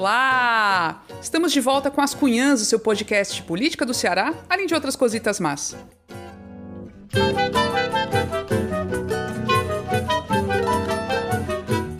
[0.00, 1.02] Olá!
[1.20, 4.72] Estamos de volta com As Cunhãs, o seu podcast de política do Ceará, além de
[4.72, 5.76] outras cositas más.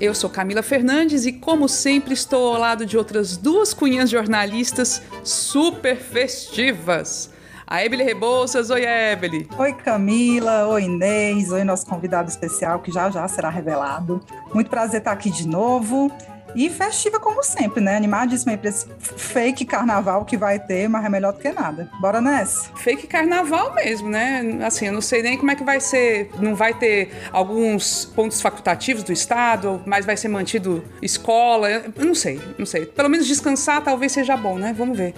[0.01, 5.03] Eu sou Camila Fernandes e, como sempre, estou ao lado de outras duas cunhãs jornalistas
[5.23, 7.31] super festivas.
[7.67, 8.71] A Ebele Rebouças.
[8.71, 9.47] Oi, Ebele.
[9.59, 10.67] Oi, Camila.
[10.69, 11.53] Oi, Inês.
[11.53, 14.23] Oi, nosso convidado especial, que já já será revelado.
[14.55, 16.11] Muito prazer estar aqui de novo.
[16.55, 17.97] E festiva como sempre, né?
[17.97, 21.89] Animadíssima aí pra esse fake carnaval que vai ter, mas é melhor do que nada.
[22.01, 22.71] Bora nessa?
[22.77, 24.59] Fake carnaval mesmo, né?
[24.65, 26.31] Assim, eu não sei nem como é que vai ser.
[26.41, 31.71] Não vai ter alguns pontos facultativos do Estado, mas vai ser mantido escola.
[31.71, 32.87] Eu não sei, não sei.
[32.87, 34.75] Pelo menos descansar talvez seja bom, né?
[34.77, 35.15] Vamos ver.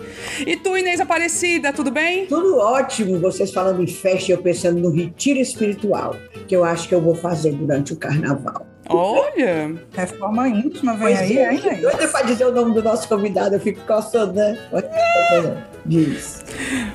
[0.46, 2.26] E tu, Inês Aparecida, tudo bem?
[2.26, 3.18] Tudo ótimo.
[3.18, 7.00] Vocês falando em festa e eu pensando no retiro espiritual, que eu acho que eu
[7.00, 8.71] vou fazer durante o carnaval.
[8.88, 9.74] Olha!
[9.92, 11.80] Reforma íntima vem pois aí, é, hein?
[11.80, 14.58] Doida pra dizer o nome do nosso convidado, eu fico coçando, né?
[15.84, 16.44] Diz.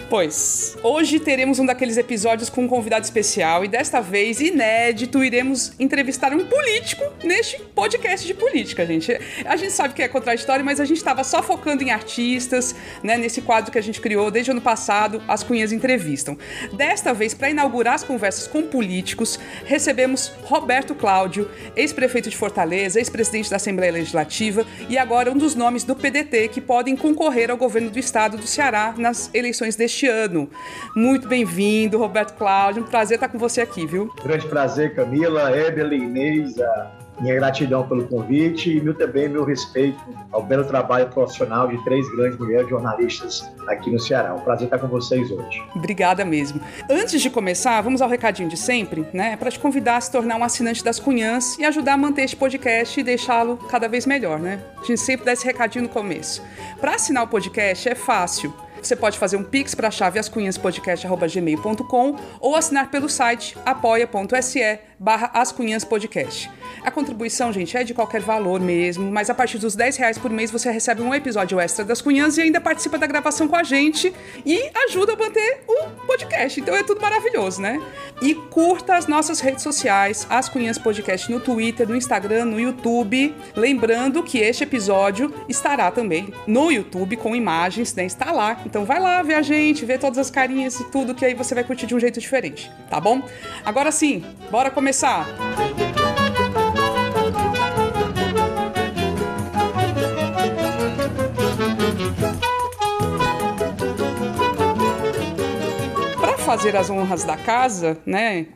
[0.10, 5.74] Pois, hoje teremos um daqueles episódios com um convidado especial e desta vez, inédito, iremos
[5.78, 9.20] entrevistar um político neste podcast de política, gente.
[9.46, 13.18] A gente sabe que é contraditório, mas a gente estava só focando em artistas, né,
[13.18, 16.38] nesse quadro que a gente criou desde o ano passado, As Cunhas Entrevistam.
[16.72, 23.50] Desta vez, para inaugurar as conversas com políticos, recebemos Roberto Cláudio, ex-prefeito de Fortaleza, ex-presidente
[23.50, 27.90] da Assembleia Legislativa e agora um dos nomes do PDT que podem concorrer ao governo
[27.90, 30.50] do estado do Ceará nas eleições deste ano.
[30.96, 32.84] Muito bem-vindo, Roberto Cláudio.
[32.84, 34.14] Um prazer estar com você aqui, viu?
[34.24, 39.98] Grande prazer, Camila, Evelyn, Inês, a minha gratidão pelo convite e meu, também meu respeito
[40.32, 44.34] ao belo trabalho profissional de três grandes mulheres jornalistas aqui no Ceará.
[44.36, 45.64] Um prazer estar com vocês hoje.
[45.76, 46.62] Obrigada mesmo.
[46.90, 49.36] Antes de começar, vamos ao recadinho de sempre, né?
[49.36, 52.36] Para te convidar a se tornar um assinante das Cunhãs e ajudar a manter este
[52.36, 54.64] podcast e deixá-lo cada vez melhor, né?
[54.78, 56.44] A gente sempre dá esse recadinho no começo.
[56.80, 58.54] Para assinar o podcast é fácil.
[58.88, 65.30] Você pode fazer um pix para a chave ascunhaspodcast.gmail.com ou assinar pelo site apoia.se barra
[65.34, 66.50] ascunhaspodcast.
[66.84, 70.32] A contribuição, gente, é de qualquer valor mesmo, mas a partir dos 10 reais por
[70.32, 73.64] mês você recebe um episódio extra das Cunhãs e ainda participa da gravação com a
[73.64, 74.14] gente
[74.46, 76.60] e ajuda a manter o podcast.
[76.60, 77.82] Então é tudo maravilhoso, né?
[78.22, 83.36] E curta as nossas redes sociais, As Cunhãs Podcast no Twitter, no Instagram, no YouTube.
[83.56, 88.06] Lembrando que este episódio estará também no YouTube com imagens, né?
[88.06, 88.62] Está lá.
[88.66, 91.54] Então vai lá ver a gente, ver todas as carinhas e tudo, que aí você
[91.54, 93.22] vai curtir de um jeito diferente, tá bom?
[93.64, 94.87] Agora sim, bora começar!
[94.88, 95.28] Música
[106.48, 108.48] fazer as honras da casa, né,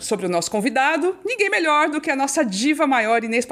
[0.00, 3.46] sobre o nosso convidado, ninguém melhor do que a nossa diva maior, Inês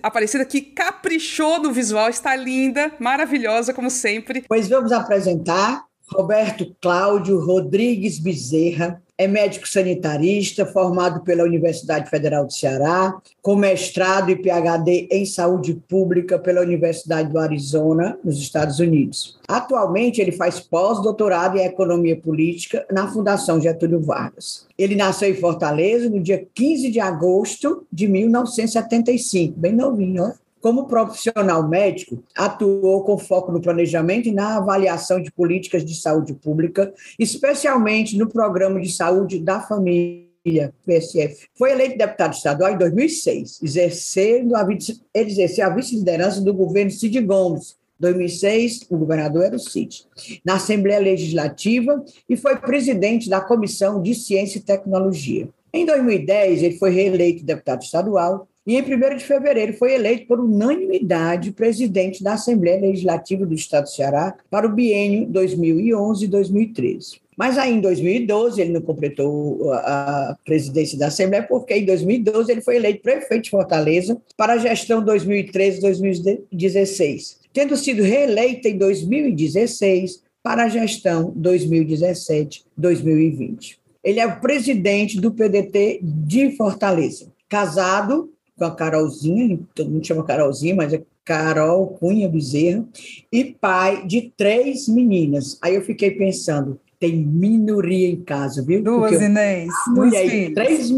[0.00, 4.44] Aparecida, que caprichou no visual, está linda, maravilhosa, como sempre.
[4.46, 12.52] Pois vamos apresentar Roberto Cláudio Rodrigues Bezerra, é médico sanitarista, formado pela Universidade Federal do
[12.52, 19.38] Ceará, com mestrado e PhD em saúde pública pela Universidade do Arizona, nos Estados Unidos.
[19.46, 24.66] Atualmente, ele faz pós-doutorado em economia política na Fundação Getúlio Vargas.
[24.76, 30.43] Ele nasceu em Fortaleza no dia 15 de agosto de 1975, bem novinho, ó.
[30.64, 36.32] Como profissional médico, atuou com foco no planejamento e na avaliação de políticas de saúde
[36.32, 41.48] pública, especialmente no Programa de Saúde da Família, PSF.
[41.54, 47.20] Foi eleito deputado estadual em 2006, exercendo a, ele exerceu a vice-liderança do governo Cid
[47.20, 50.06] Gomes, 2006, o governador era o Cid,
[50.42, 55.46] na Assembleia Legislativa e foi presidente da Comissão de Ciência e Tecnologia.
[55.74, 60.40] Em 2010, ele foi reeleito deputado estadual e em 1 de fevereiro foi eleito por
[60.40, 67.20] unanimidade presidente da Assembleia Legislativa do Estado do Ceará para o biênio 2011-2013.
[67.36, 72.62] Mas aí em 2012 ele não completou a presidência da Assembleia, porque em 2012 ele
[72.62, 80.64] foi eleito prefeito de Fortaleza para a gestão 2013-2016, tendo sido reeleito em 2016 para
[80.64, 83.76] a gestão 2017-2020.
[84.02, 90.24] Ele é o presidente do PDT de Fortaleza, casado com a Carolzinha, todo mundo chama
[90.24, 92.84] Carolzinha, mas é Carol Cunha Bezerra,
[93.32, 95.58] e pai de três meninas.
[95.62, 98.82] Aí eu fiquei pensando, tem minoria em casa, viu?
[98.82, 99.68] Duas, Porque Inês.
[99.88, 100.54] Mulher, filhos.
[100.54, 100.90] três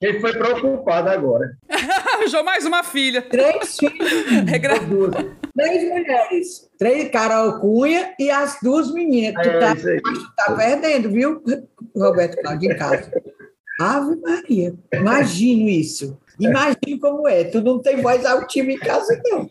[0.00, 1.56] Quem foi preocupado agora?
[1.68, 3.22] Arranjou mais uma filha.
[3.22, 4.10] Três filhos.
[4.46, 4.74] Regra...
[5.54, 6.70] Três mulheres.
[6.78, 9.34] Três, Carol Cunha e as duas meninas.
[9.42, 11.42] tu, é, tá, tu tá perdendo, viu,
[11.96, 13.10] Roberto Cláudio, em casa.
[13.80, 14.74] Ave Maria.
[14.92, 16.18] Imagino isso.
[16.38, 17.44] Imagine como é.
[17.44, 19.50] Tu não tem voz altiva em casa, não.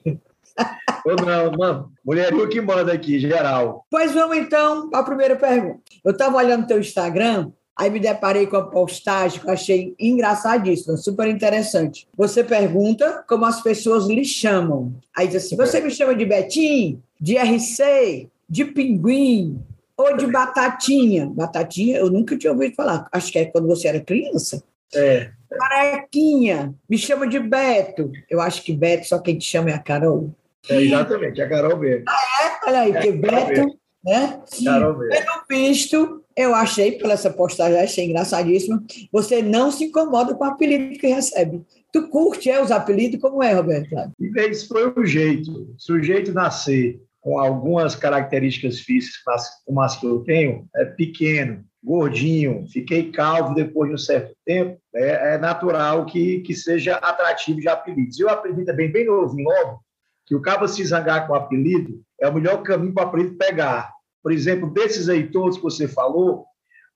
[1.05, 1.91] Ou não, mano.
[2.05, 3.85] Mulherinho que manda aqui, geral.
[3.89, 5.81] Pois vamos então para a primeira pergunta.
[6.03, 10.97] Eu estava olhando teu Instagram, aí me deparei com a postagem que eu achei engraçadíssima,
[10.97, 12.07] super interessante.
[12.15, 14.93] Você pergunta como as pessoas lhe chamam.
[15.15, 19.59] Aí diz assim: você me chama de Betim, de RC, de Pinguim
[19.97, 21.25] ou de Batatinha?
[21.27, 23.07] Batatinha eu nunca tinha ouvido falar.
[23.11, 24.63] Acho que é quando você era criança.
[24.93, 25.31] É.
[25.57, 28.11] Carequinha, me chama de Beto.
[28.29, 30.33] Eu acho que Beto só quem te chama é a Carol.
[30.69, 32.03] É, exatamente, a Carol B.
[32.07, 34.41] É, olha aí, É, que Beto, né?
[34.63, 35.09] Carol B.
[35.09, 40.47] Pelo visto, eu achei, pela essa postagem, achei engraçadíssimo, você não se incomoda com o
[40.47, 41.63] apelido que recebe.
[41.91, 43.19] Tu curte é, os apelidos?
[43.21, 43.93] Como é, Roberto?
[44.19, 45.75] E esse foi o jeito.
[45.77, 51.63] Se o jeito nascer com algumas características físicas como as que eu tenho, é pequeno,
[51.83, 57.59] gordinho, fiquei calvo depois de um certo tempo, é, é natural que, que seja atrativo
[57.59, 58.17] de apelidos.
[58.17, 59.81] E o apelido também, bem novinho, logo,
[60.25, 63.37] que o cabo se zangar com o apelido é o melhor caminho para o apelido
[63.37, 63.91] pegar.
[64.21, 66.45] Por exemplo, desses aí todos que você falou,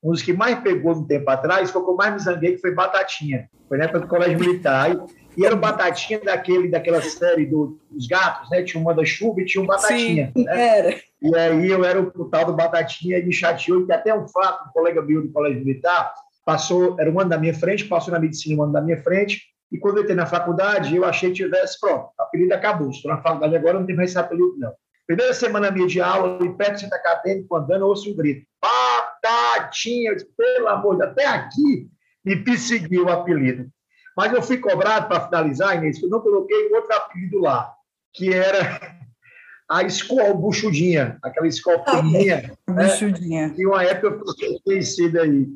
[0.02, 2.54] um dos que mais pegou no tempo atrás foi o que eu mais me zanguei,
[2.54, 3.48] que foi Batatinha.
[3.68, 4.96] Foi na época do Colégio Militar.
[5.38, 8.62] E, e era o Batatinha daquele, daquela série do, dos gatos, né?
[8.64, 10.32] Tinha um manda-chuva e tinha um Batatinha.
[10.34, 10.78] Né?
[10.78, 11.00] Era.
[11.22, 14.26] E aí eu era o, o tal do Batatinha e me chateou, que até um
[14.26, 16.12] fato, um colega meu do Colégio Militar,
[16.44, 19.42] passou, era um ano da minha frente, passou na medicina um ano da minha frente,
[19.70, 22.90] e quando eu entrei na faculdade, eu achei que tivesse, pronto, apelido acabou.
[22.90, 24.72] Estou na faculdade agora, não tem mais esse apelido, não.
[25.06, 28.46] Primeira semana minha de aula, em perto do centro acadêmico, andando, eu ouço um grito.
[28.62, 30.10] Batatinha!
[30.10, 31.88] Eu disse, pelo amor de Deus, até aqui
[32.24, 33.70] me perseguiu o apelido.
[34.18, 37.72] Mas eu fui cobrado, para finalizar, Inês, que eu não coloquei outro apelido lá,
[38.12, 38.98] que era
[39.70, 42.58] a escola buchudinha, aquela escola pequenininha.
[42.68, 42.82] né?
[42.82, 43.54] Bichudinha.
[43.56, 45.46] E uma época eu fui conhecida aí.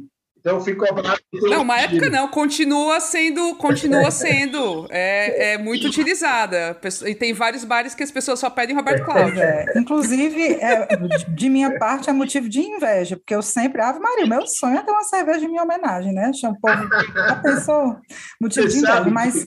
[0.45, 1.21] Então cobrado.
[1.31, 6.77] por Não, uma época não, continua sendo, continua sendo, é, é muito utilizada.
[7.07, 9.41] E tem vários bares que as pessoas só pedem Roberto Pois Cláudio.
[9.41, 9.65] é.
[9.77, 13.81] Inclusive, é, de- de minha parte, é motivo de inveja, porque eu sempre.
[13.81, 16.33] Ave Maria, o meu sonho é ter uma cerveja em minha homenagem, né?
[16.33, 16.89] Chama o povo.
[17.15, 17.97] Já pensou?
[18.41, 18.93] Motivo de Você inveja.
[18.95, 19.47] sabe, Mas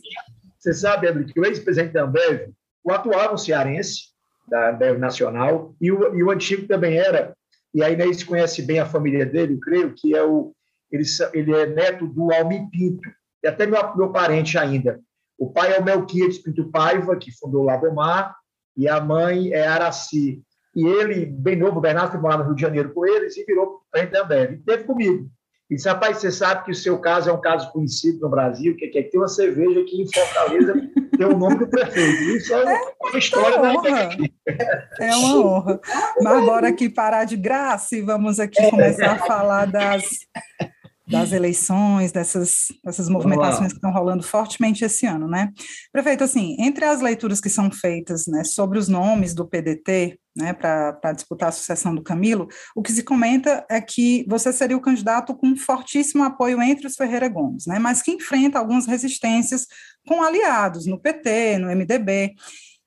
[0.57, 2.49] você sabe, André, que o ex-presidente da Ambev,
[2.83, 4.03] o atual um cearense,
[4.47, 7.33] da Ambev Nacional, e o, e o antigo também era,
[7.73, 10.53] e a Inês conhece bem a família dele, eu creio, que é o,
[10.95, 13.09] ele, ele é neto do Almi Pinto,
[13.43, 14.99] e até meu, meu parente ainda.
[15.37, 18.35] O pai é o Melquiades Pinto Paiva, que fundou o Labomar,
[18.75, 20.41] e a mãe é Araci.
[20.75, 23.45] E ele, bem novo, o Bernardo foi morar no Rio de Janeiro com eles e
[23.45, 24.53] virou presidente da Ambev.
[24.53, 25.29] E teve comigo.
[25.69, 28.75] E disse, rapaz, você sabe que o seu caso é um caso conhecido no Brasil,
[28.75, 30.73] que é que tem uma cerveja aqui em Fortaleza,
[31.17, 32.21] tem o nome do prefeito.
[32.35, 32.63] Isso é
[33.01, 34.09] uma história da honra.
[34.99, 35.79] é uma honra.
[36.21, 40.05] Mas bora aqui parar de graça e vamos aqui começar a falar das,
[41.07, 45.51] das eleições, dessas, dessas movimentações que estão rolando fortemente esse ano, né?
[45.91, 50.51] Prefeito, assim, entre as leituras que são feitas né, sobre os nomes do PDT, né,
[50.51, 54.81] para disputar a sucessão do Camilo, o que se comenta é que você seria o
[54.81, 59.67] candidato com fortíssimo apoio entre os Ferreira Gomes, né, mas que enfrenta algumas resistências
[60.07, 62.33] com aliados no PT, no MDB.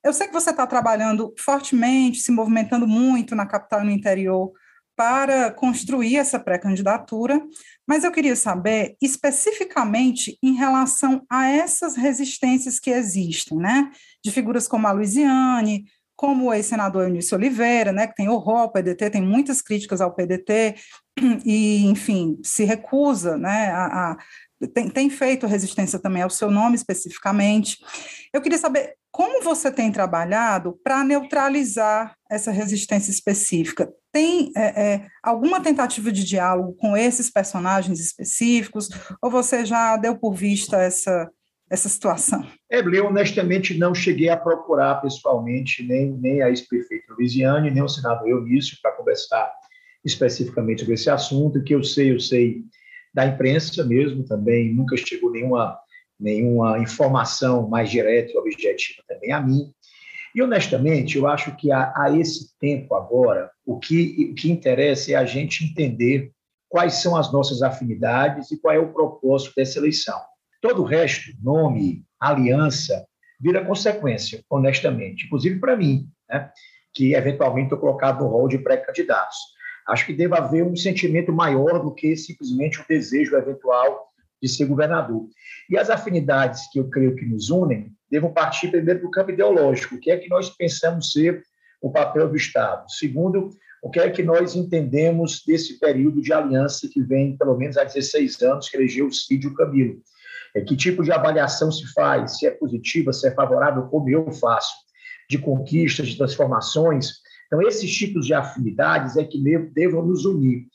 [0.04, 4.52] Eu sei que você está trabalhando fortemente, se movimentando muito na capital e no interior
[4.98, 7.40] para construir essa pré-candidatura,
[7.86, 13.92] mas eu queria saber especificamente em relação a essas resistências que existem, né?
[14.24, 15.84] De figuras como a Luiziane,
[16.16, 20.12] como o ex-senador Eunício Oliveira, né, que tem horror ao PDT, tem muitas críticas ao
[20.12, 20.74] PDT,
[21.46, 24.16] e, enfim, se recusa, né, a,
[24.66, 27.78] tem, tem, feito resistência também ao seu nome especificamente.
[28.32, 33.88] Eu queria saber como você tem trabalhado para neutralizar essa resistência específica.
[34.12, 38.88] Tem é, é, alguma tentativa de diálogo com esses personagens específicos,
[39.22, 41.30] ou você já deu por vista essa,
[41.70, 42.44] essa situação?
[42.70, 47.88] É, eu honestamente não cheguei a procurar pessoalmente nem, nem a ex-prefeita Luiziane, nem o
[47.88, 49.52] senador Eunício para conversar
[50.04, 51.58] especificamente sobre esse assunto.
[51.58, 52.64] O que eu sei, eu sei
[53.14, 55.78] da imprensa mesmo também, nunca chegou nenhuma,
[56.18, 59.72] nenhuma informação mais direta e objetiva também a mim.
[60.34, 65.12] E, honestamente, eu acho que a, a esse tempo agora, o que, o que interessa
[65.12, 66.30] é a gente entender
[66.68, 70.20] quais são as nossas afinidades e qual é o propósito dessa eleição.
[70.60, 73.06] Todo o resto, nome, aliança,
[73.40, 76.50] vira consequência, honestamente, inclusive para mim, né,
[76.92, 79.36] que eventualmente estou colocado no rol de pré-candidatos.
[79.88, 84.08] Acho que deve haver um sentimento maior do que simplesmente o desejo eventual
[84.40, 85.26] de ser governador.
[85.68, 89.94] E as afinidades que eu creio que nos unem devam partir primeiro do campo ideológico,
[89.94, 91.42] o que é que nós pensamos ser
[91.80, 92.90] o papel do Estado.
[92.90, 93.50] Segundo,
[93.82, 97.84] o que é que nós entendemos desse período de aliança que vem, pelo menos há
[97.84, 100.00] 16 anos, que elegeu o Cid e o Camilo.
[100.54, 104.30] É, que tipo de avaliação se faz, se é positiva, se é favorável, como eu
[104.32, 104.74] faço.
[105.30, 107.20] de conquistas, de transformações.
[107.48, 110.66] Então, esses tipos de afinidades é que devam nos unir.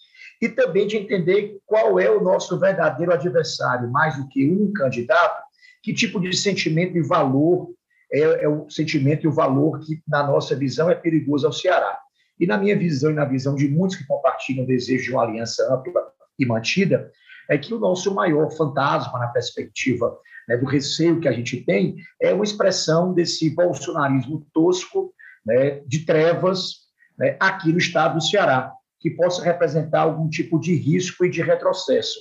[0.41, 5.41] E também de entender qual é o nosso verdadeiro adversário, mais do que um candidato,
[5.81, 7.69] que tipo de sentimento e valor
[8.11, 11.99] é, é o sentimento e o valor que, na nossa visão, é perigoso ao Ceará.
[12.39, 15.23] E na minha visão e na visão de muitos que compartilham o desejo de uma
[15.23, 16.01] aliança ampla
[16.37, 17.11] e mantida,
[17.49, 21.95] é que o nosso maior fantasma na perspectiva né, do receio que a gente tem
[22.21, 25.13] é uma expressão desse bolsonarismo tosco,
[25.45, 26.83] né, de trevas,
[27.17, 31.41] né, aqui no estado do Ceará, que possa representar algum tipo de risco e de
[31.41, 32.19] retrocesso.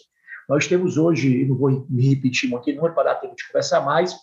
[0.49, 4.14] Nós temos hoje, não vou me repetir aqui, não para dar tempo de conversar mais,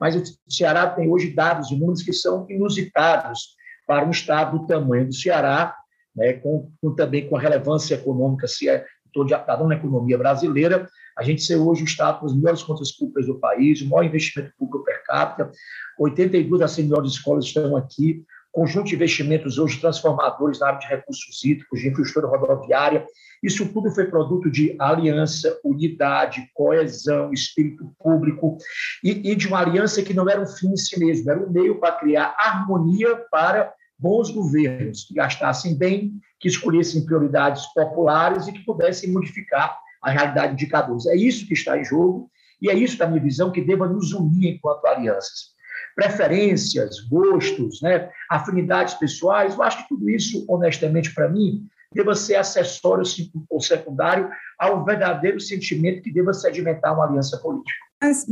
[0.00, 3.56] mas o Ceará tem hoje dados e números que são inusitados
[3.86, 5.76] para um estado do tamanho do Ceará,
[6.14, 11.22] né, com, com, também com a relevância econômica, se é toda na economia brasileira, a
[11.22, 14.52] gente ser hoje o estado com as melhores contas públicas do país, o maior investimento
[14.58, 15.50] público per capita,
[15.98, 20.86] 82 das 100 melhores escolas estão aqui, conjunto de investimentos hoje transformadores na área de
[20.86, 23.04] recursos hídricos, de infraestrutura rodoviária.
[23.42, 28.56] Isso tudo foi produto de aliança, unidade, coesão, espírito público
[29.02, 31.50] e, e de uma aliança que não era um fim em si mesmo, era um
[31.50, 38.52] meio para criar harmonia para bons governos que gastassem bem, que escolhessem prioridades populares e
[38.52, 41.06] que pudessem modificar a realidade de indicadores.
[41.06, 42.30] É isso que está em jogo
[42.62, 45.53] e é isso, da minha visão, que deva nos unir enquanto alianças.
[45.94, 52.34] Preferências, gostos, né, afinidades pessoais, eu acho que tudo isso, honestamente, para mim, deva ser
[52.34, 53.04] acessório
[53.48, 57.84] ou secundário ao verdadeiro sentimento que deva sedimentar uma aliança política.
[58.02, 58.26] Mas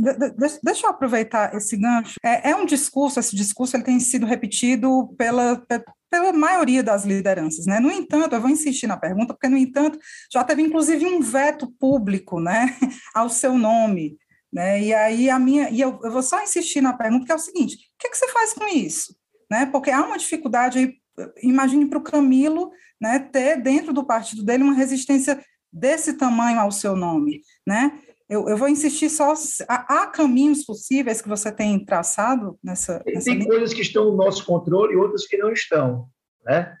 [0.61, 2.15] deixa eu aproveitar esse gancho.
[2.23, 5.63] É, é, um discurso, esse discurso ele tem sido repetido pela,
[6.11, 7.65] pela maioria das lideranças.
[7.65, 7.79] Né?
[7.79, 9.97] No entanto, eu vou insistir na pergunta, porque, no entanto,
[10.31, 12.75] já teve inclusive um veto público né,
[13.15, 14.15] ao seu nome.
[14.53, 14.83] Né?
[14.83, 15.69] E aí a minha.
[15.71, 18.09] E eu, eu vou só insistir na pergunta, que é o seguinte: o que, é
[18.11, 19.15] que você faz com isso?
[19.49, 19.65] Né?
[19.65, 20.93] Porque há uma dificuldade aí,
[21.41, 26.71] imagine para o Camilo né, ter dentro do partido dele uma resistência desse tamanho ao
[26.71, 27.41] seu nome.
[27.65, 27.99] Né?
[28.29, 29.33] Eu, eu vou insistir só.
[29.67, 33.01] Há, há, caminhos possíveis que você tem traçado nessa.
[33.07, 33.47] nessa tem linha?
[33.47, 36.07] coisas que estão no nosso controle e outras que não estão.
[36.45, 36.75] Né?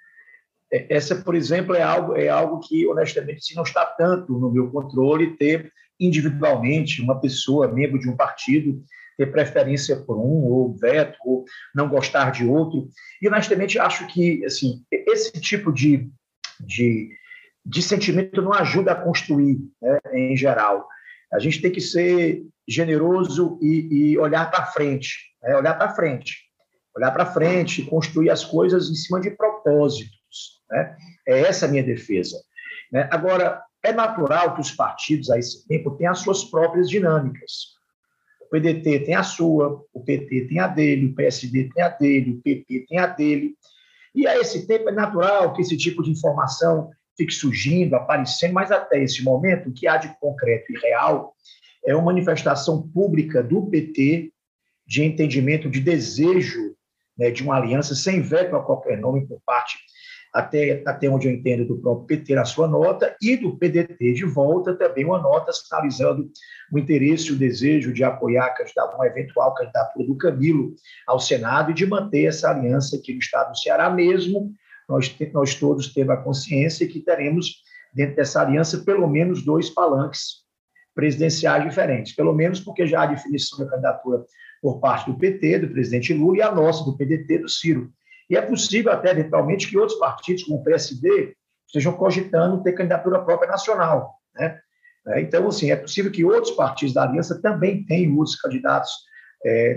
[0.71, 4.51] É, essa, por exemplo, é algo, é algo que, honestamente, se não está tanto no
[4.51, 5.71] meu controle, ter
[6.05, 8.83] individualmente uma pessoa, membro de um partido,
[9.17, 12.87] ter preferência por um, ou veto, ou não gostar de outro.
[13.21, 16.09] E, honestamente, acho que assim, esse tipo de,
[16.59, 17.09] de,
[17.65, 20.87] de sentimento não ajuda a construir, né, em geral.
[21.31, 25.55] A gente tem que ser generoso e, e olhar para frente, né?
[25.55, 26.37] olhar para frente,
[26.95, 30.61] olhar para frente, construir as coisas em cima de propósitos.
[30.69, 30.95] Né?
[31.27, 32.37] É essa a minha defesa.
[32.91, 33.07] Né?
[33.11, 37.73] Agora, é natural que os partidos a esse tempo tenham as suas próprias dinâmicas.
[38.41, 42.31] O PDT tem a sua, o PT tem a dele, o PSD tem a dele,
[42.31, 43.55] o PP tem a dele.
[44.15, 48.71] E a esse tempo é natural que esse tipo de informação fique surgindo, aparecendo, mas
[48.71, 51.35] até esse momento, o que há de concreto e real
[51.85, 54.31] é uma manifestação pública do PT
[54.85, 56.75] de entendimento, de desejo
[57.17, 59.77] né, de uma aliança sem veto a qualquer nome por parte,
[60.33, 64.25] até, até onde eu entendo, do próprio PT na sua nota, e do PDT de
[64.25, 66.27] volta também uma nota sinalizando
[66.71, 68.53] o interesse e o desejo de apoiar
[68.95, 70.73] uma eventual candidatura do Camilo
[71.05, 74.51] ao Senado e de manter essa aliança aqui no estado do Ceará mesmo,
[74.89, 77.61] nós, nós todos temos a consciência que teremos,
[77.93, 80.43] dentro dessa aliança, pelo menos dois palanques
[80.95, 84.25] presidenciais diferentes, pelo menos porque já há definição da candidatura
[84.61, 87.91] por parte do PT, do presidente Lula, e a nossa, do PDT, do Ciro.
[88.29, 91.35] E é possível até, eventualmente, que outros partidos, como o PSD,
[91.67, 94.15] estejam cogitando ter candidatura própria nacional.
[94.35, 94.59] Né?
[95.07, 98.91] É, então, assim, é possível que outros partidos da aliança também tenham outros candidatos
[99.45, 99.75] é,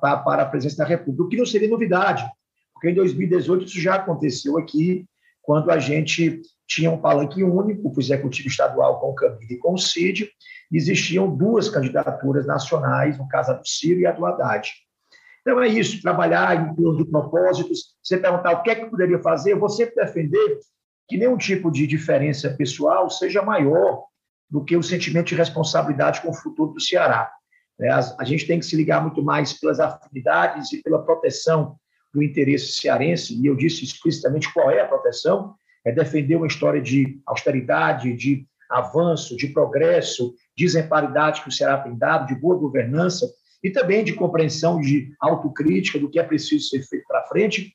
[0.00, 2.24] para a presidência da República, o que não seria novidade,
[2.72, 5.04] porque em 2018 isso já aconteceu aqui,
[5.42, 9.74] quando a gente tinha um palanque único, o executivo estadual com o Camilo e com
[9.74, 10.30] o Cid,
[10.70, 14.70] existiam duas candidaturas nacionais, no caso a do Ciro e a do Haddad.
[15.50, 19.18] Então é isso, trabalhar em torno de propósitos, você perguntar o que é que poderia
[19.18, 20.60] fazer, sempre defender
[21.08, 24.04] que nenhum tipo de diferença pessoal seja maior
[24.48, 27.32] do que o sentimento de responsabilidade com o futuro do Ceará.
[27.80, 31.74] É, a gente tem que se ligar muito mais pelas afinidades e pela proteção
[32.14, 36.80] do interesse cearense, e eu disse explicitamente qual é a proteção, é defender uma história
[36.80, 42.56] de austeridade, de avanço, de progresso, de exemplaridade que o Ceará tem dado, de boa
[42.56, 43.26] governança,
[43.62, 47.74] e também de compreensão, de autocrítica do que é preciso ser feito para frente,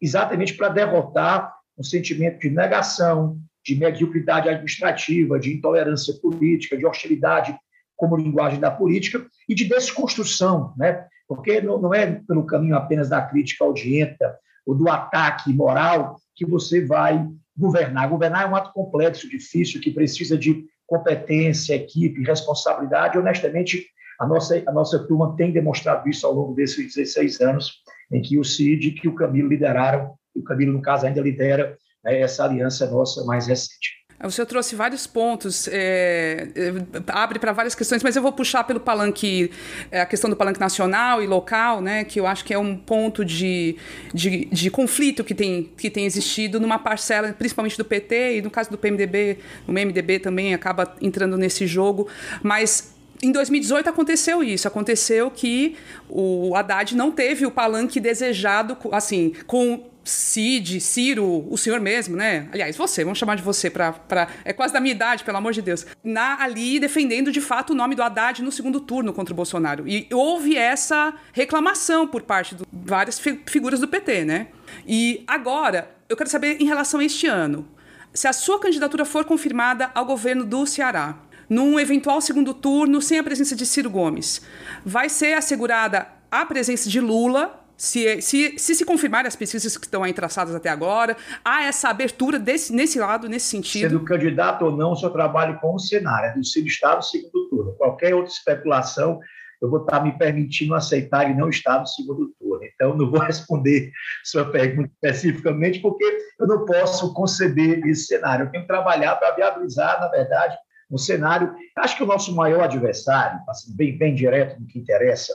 [0.00, 7.56] exatamente para derrotar um sentimento de negação, de mediocridade administrativa, de intolerância política, de hostilidade
[7.96, 11.06] como linguagem da política e de desconstrução, né?
[11.26, 16.84] porque não, é pelo caminho apenas da crítica audienta ou do ataque moral que você
[16.84, 18.08] vai governar.
[18.08, 23.18] Governar é um ato complexo, difícil, que precisa de competência, equipe, responsabilidade.
[23.18, 23.86] Honestamente,
[24.18, 28.38] a nossa, a nossa turma tem demonstrado isso ao longo desses 16 anos, em que
[28.38, 32.44] o Cid e o Camilo lideraram, e o Camilo, no caso, ainda lidera né, essa
[32.44, 34.06] aliança nossa mais recente.
[34.24, 36.72] O senhor trouxe vários pontos, é, é
[37.08, 39.50] abre para várias questões, mas eu vou puxar pelo palanque,
[39.90, 42.78] é, a questão do palanque nacional e local, né, que eu acho que é um
[42.78, 43.76] ponto de,
[44.14, 48.50] de, de, conflito que tem, que tem existido numa parcela, principalmente do PT, e no
[48.50, 52.08] caso do PMDB, o MDB também acaba entrando nesse jogo,
[52.42, 55.76] mas em 2018 aconteceu isso, aconteceu que
[56.08, 62.48] o Haddad não teve o palanque desejado, assim, com Cid, Ciro, o senhor mesmo, né?
[62.52, 65.52] Aliás, você, vamos chamar de você para pra é quase da minha idade, pelo amor
[65.52, 65.84] de Deus.
[66.02, 69.86] Na ali defendendo de fato o nome do Haddad no segundo turno contra o Bolsonaro.
[69.88, 74.46] E houve essa reclamação por parte de várias fi figuras do PT, né?
[74.86, 77.68] E agora, eu quero saber em relação a este ano,
[78.14, 81.16] se a sua candidatura for confirmada ao governo do Ceará,
[81.48, 84.42] num eventual segundo turno sem a presença de Ciro Gomes,
[84.84, 89.84] vai ser assegurada a presença de Lula se, se, se, se confirmarem as pesquisas que
[89.84, 93.90] estão aí traçadas até agora, há essa abertura desse, nesse lado, nesse sentido.
[93.90, 97.74] Sendo candidato ou não, seu trabalho com o cenário, é do Ciro Estado segundo turno.
[97.74, 99.20] Qualquer outra especulação,
[99.60, 102.64] eu vou estar me permitindo aceitar e não estar no segundo turno.
[102.64, 103.92] Então, não vou responder
[104.24, 106.04] sua pergunta especificamente, porque
[106.40, 108.46] eu não posso conceber esse cenário.
[108.46, 110.56] Eu tenho que trabalhar para viabilizar, na verdade,
[110.90, 111.54] um cenário.
[111.76, 115.32] Acho que o nosso maior adversário, assim, bem, bem direto no que interessa,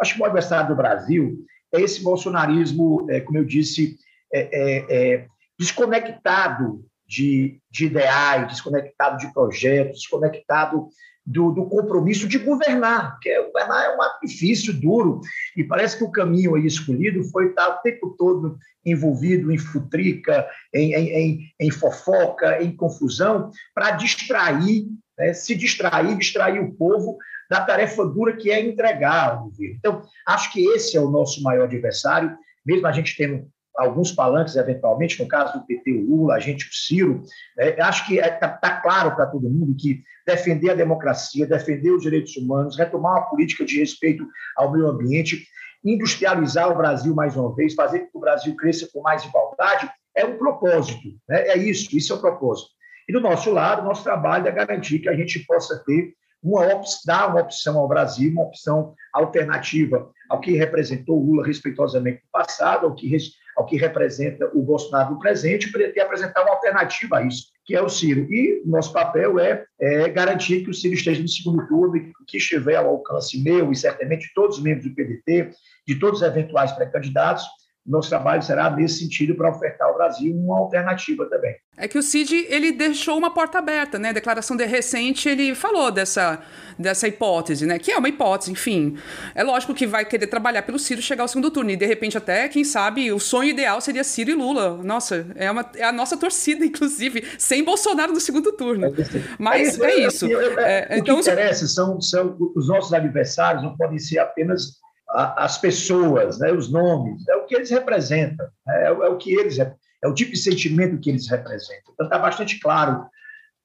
[0.00, 3.96] acho que o adversário do Brasil é esse bolsonarismo, é, como eu disse,
[4.32, 5.26] é, é, é,
[5.58, 10.88] desconectado de, de, ideais, desconectado de projetos, desconectado
[11.24, 15.20] do, do, compromisso de governar, porque governar é um ato difícil, duro,
[15.54, 20.48] e parece que o caminho aí escolhido foi estar o tempo todo envolvido em futrica,
[20.74, 24.86] em, em, em, em fofoca, em confusão, para distrair,
[25.18, 29.76] né, se distrair, distrair o povo da tarefa dura que é entregar o governo.
[29.76, 34.56] Então, acho que esse é o nosso maior adversário, mesmo a gente tendo alguns palanques,
[34.56, 37.22] eventualmente, no caso do PT, o Lula, a gente, o Ciro,
[37.56, 37.76] né?
[37.80, 42.02] acho que está é, tá, claro para todo mundo que defender a democracia, defender os
[42.02, 45.46] direitos humanos, retomar uma política de respeito ao meio ambiente,
[45.84, 49.90] industrializar o Brasil mais uma vez, fazer com que o Brasil cresça com mais igualdade,
[50.14, 51.48] é um propósito, né?
[51.48, 52.70] é isso, isso é o propósito.
[53.08, 56.84] E do nosso lado, nosso trabalho é garantir que a gente possa ter uma op
[57.06, 62.86] dar uma opção ao Brasil, uma opção alternativa ao que representou Lula respeitosamente no passado,
[62.86, 63.08] ao que,
[63.56, 67.82] ao que representa o Bolsonaro no presente, para apresentar uma alternativa a isso, que é
[67.82, 68.26] o Ciro.
[68.32, 72.38] E nosso papel é, é garantir que o Ciro esteja no segundo turno e que
[72.38, 75.50] estiver ao alcance meu e certamente de todos os membros do PDT,
[75.86, 77.44] de todos os eventuais pré-candidatos,
[77.84, 81.56] nosso trabalho será nesse sentido para ofertar ao Brasil uma alternativa também.
[81.76, 84.10] É que o Cid ele deixou uma porta aberta, né?
[84.10, 86.38] A declaração de recente ele falou dessa,
[86.78, 87.78] dessa hipótese, né?
[87.80, 88.96] Que é uma hipótese, enfim.
[89.34, 92.16] É lógico que vai querer trabalhar pelo Ciro chegar ao segundo turno e de repente
[92.16, 94.80] até, quem sabe, o sonho ideal seria Ciro e Lula.
[94.82, 98.86] Nossa, é, uma, é a nossa torcida, inclusive, sem Bolsonaro no segundo turno.
[98.86, 98.92] É
[99.40, 100.26] Mas é isso.
[100.26, 104.82] É, é, então, o que interessa são, são os nossos adversários, não podem ser apenas
[105.12, 109.32] as pessoas, né, os nomes, é o que eles representam, né, é, é, o que
[109.34, 111.92] eles é o tipo de sentimento que eles representam.
[111.92, 113.06] Então está bastante claro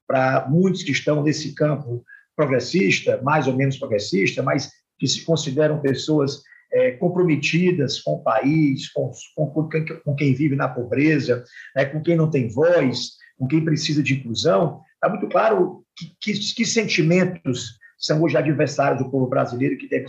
[0.06, 2.04] para muitos que estão nesse campo
[2.36, 8.88] progressista, mais ou menos progressista, mas que se consideram pessoas é, comprometidas com o país,
[8.92, 9.68] com, com,
[10.04, 11.42] com, quem vive na pobreza,
[11.74, 16.14] né, com quem não tem voz, com quem precisa de inclusão, está muito claro que,
[16.20, 20.06] que, que sentimentos são hoje adversários do povo brasileiro que devem,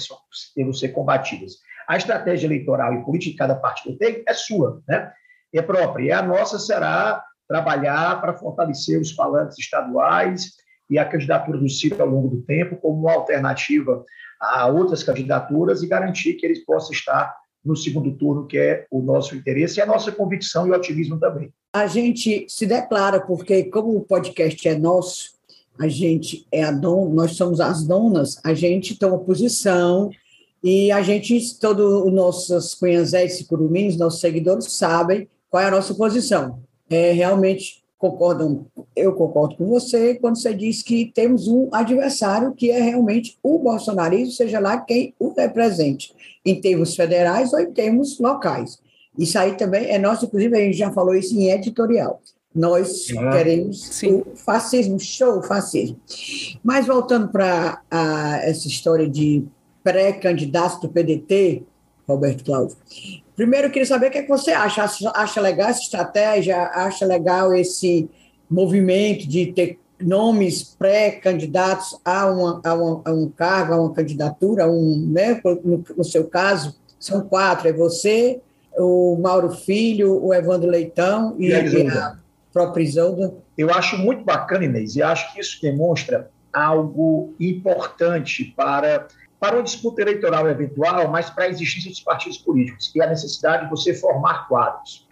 [0.55, 1.53] devem ser combatidas.
[1.87, 5.11] A estratégia eleitoral e política de cada partido tem é sua, né?
[5.53, 6.03] é própria.
[6.05, 10.51] E a nossa será trabalhar para fortalecer os falantes estaduais
[10.89, 14.03] e a candidatura do Ciro ao longo do tempo como uma alternativa
[14.39, 19.01] a outras candidaturas e garantir que eles possam estar no segundo turno, que é o
[19.01, 21.51] nosso interesse e a nossa convicção e otimismo também.
[21.73, 25.31] A gente se declara, porque como o podcast é nosso,
[25.79, 30.09] a gente é a dona, nós somos as donas, a gente toma posição
[30.61, 35.71] e a gente, todos os nossos cunhanzés e curumins, nossos seguidores, sabem qual é a
[35.71, 36.59] nossa posição.
[36.89, 38.65] É, realmente concordam,
[38.95, 43.59] eu concordo com você quando você diz que temos um adversário que é realmente o
[43.59, 46.13] bolsonarismo, seja lá quem o represente,
[46.45, 48.79] em termos federais ou em termos locais.
[49.17, 52.21] Isso aí também é nosso, inclusive a gente já falou isso em editorial.
[52.53, 54.23] Nós queremos Sim.
[54.25, 55.99] o fascismo, show fascismo.
[56.63, 57.81] Mas voltando para
[58.43, 59.45] essa história de
[59.83, 61.63] pré-candidatos do PDT,
[62.07, 62.75] Roberto Cláudio.
[63.35, 64.83] Primeiro, eu queria saber o que, é que você acha.
[64.83, 65.11] acha.
[65.15, 66.57] Acha legal essa estratégia?
[66.73, 68.09] Acha legal esse
[68.49, 74.69] movimento de ter nomes pré-candidatos a, uma, a, uma, a, um cargo, a uma candidatura,
[74.69, 78.39] um, né, no, no, seu caso, são quatro, é você,
[78.77, 82.15] o Mauro Filho, o Evandro Leitão e, e a
[82.51, 83.33] própria Isolda.
[83.57, 89.07] Eu acho muito bacana, Inês, e acho que isso demonstra algo importante para,
[89.39, 93.09] para uma disputa eleitoral eventual, mas para a existência dos partidos políticos, que é a
[93.09, 95.07] necessidade de você formar quadros.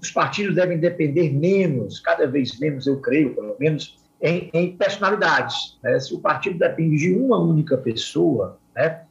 [0.00, 5.78] Os partidos devem depender menos, cada vez menos, eu creio, pelo menos, em, em personalidades.
[5.82, 5.98] Né?
[6.00, 9.02] Se o partido depende de uma única pessoa, né?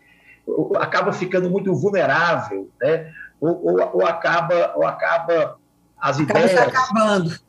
[0.76, 3.12] acaba ficando muito vulnerável, né?
[3.40, 5.58] ou, ou, ou acaba, ou acaba
[5.98, 6.60] as acaba ideias.
[6.60, 7.49] Acabando.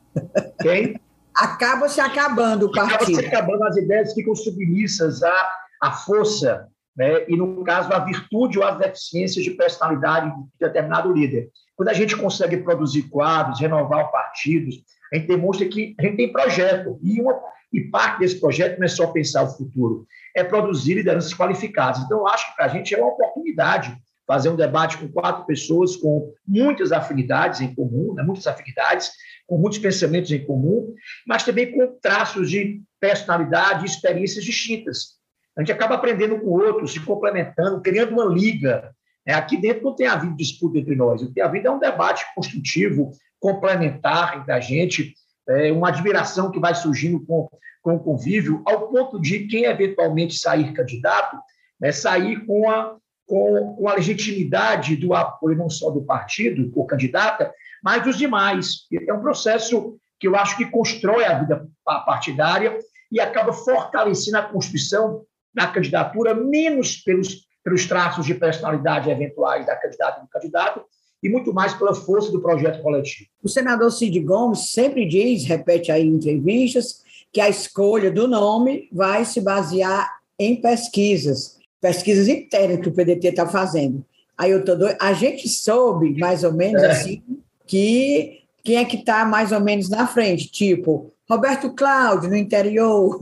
[0.60, 1.00] Quem?
[1.34, 2.94] Acaba se acabando o partido.
[2.94, 5.50] Acaba se acabando, as ideias ficam submissas à,
[5.82, 7.24] à força, né?
[7.28, 11.48] e, no caso, à virtude ou às deficiências de personalidade de determinado líder.
[11.76, 14.76] Quando a gente consegue produzir quadros, renovar partidos,
[15.12, 16.98] a gente demonstra que a gente tem projeto.
[17.02, 17.40] E, uma,
[17.72, 22.02] e parte desse projeto não é só pensar o futuro, é produzir lideranças qualificadas.
[22.02, 23.96] Então, eu acho que para a gente é uma oportunidade
[24.26, 28.22] fazer um debate com quatro pessoas com muitas afinidades em comum, né?
[28.22, 29.10] muitas afinidades,
[29.50, 30.94] com muitos pensamentos em comum,
[31.26, 35.18] mas também com traços de personalidade e experiências distintas.
[35.58, 38.94] A gente acaba aprendendo com o outro, se complementando, criando uma liga.
[39.26, 41.80] É, aqui dentro não tem havido disputa entre nós, o que tem havido é um
[41.80, 43.10] debate construtivo,
[43.40, 45.14] complementar entre a gente,
[45.48, 47.48] é, uma admiração que vai surgindo com,
[47.82, 51.36] com o convívio, ao ponto de quem eventualmente sair candidato,
[51.80, 56.86] né, sair com a, com, com a legitimidade do apoio não só do partido, ou
[56.86, 58.86] candidata, mas dos demais.
[59.08, 62.78] É um processo que eu acho que constrói a vida partidária
[63.10, 69.76] e acaba fortalecendo a construção da candidatura, menos pelos, pelos traços de personalidade eventuais da
[69.76, 70.84] candidata e do candidato,
[71.22, 73.28] e muito mais pela força do projeto coletivo.
[73.42, 78.88] O senador Cid Gomes sempre diz, repete aí em entrevistas, que a escolha do nome
[78.92, 84.04] vai se basear em pesquisas, pesquisas internas que o PDT está fazendo.
[84.36, 84.96] Aí eu tô doido.
[85.00, 86.90] A gente soube, mais ou menos é.
[86.90, 87.22] assim,
[87.70, 93.16] que quem é que está mais ou menos na frente, tipo Roberto Cláudio no interior,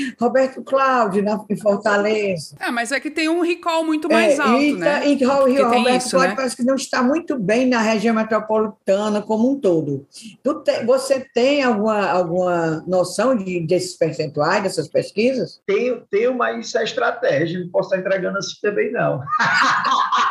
[0.18, 2.56] Roberto Cláudio na, em Fortaleza.
[2.58, 5.06] É, mas é que tem um recall muito mais é, alto, e, né?
[5.06, 6.36] E, o, Roberto isso, Cláudio né?
[6.36, 10.06] parece que não está muito bem na região metropolitana como um todo.
[10.64, 15.60] Te, você tem alguma, alguma noção de, desses percentuais, dessas pesquisas?
[15.66, 19.20] Tenho, tenho, mas isso é estratégia, não posso estar entregando assim também, não.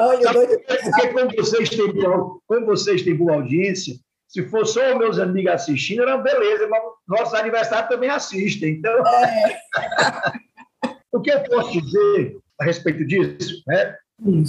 [0.00, 1.92] Olha, porque quando vocês, têm,
[2.46, 3.96] quando vocês têm boa audiência,
[4.28, 8.74] se for só meus amigos assistindo, era beleza, mas nossos aniversários também assistem.
[8.74, 9.58] Então, é.
[11.10, 13.96] o que eu posso dizer a respeito disso né,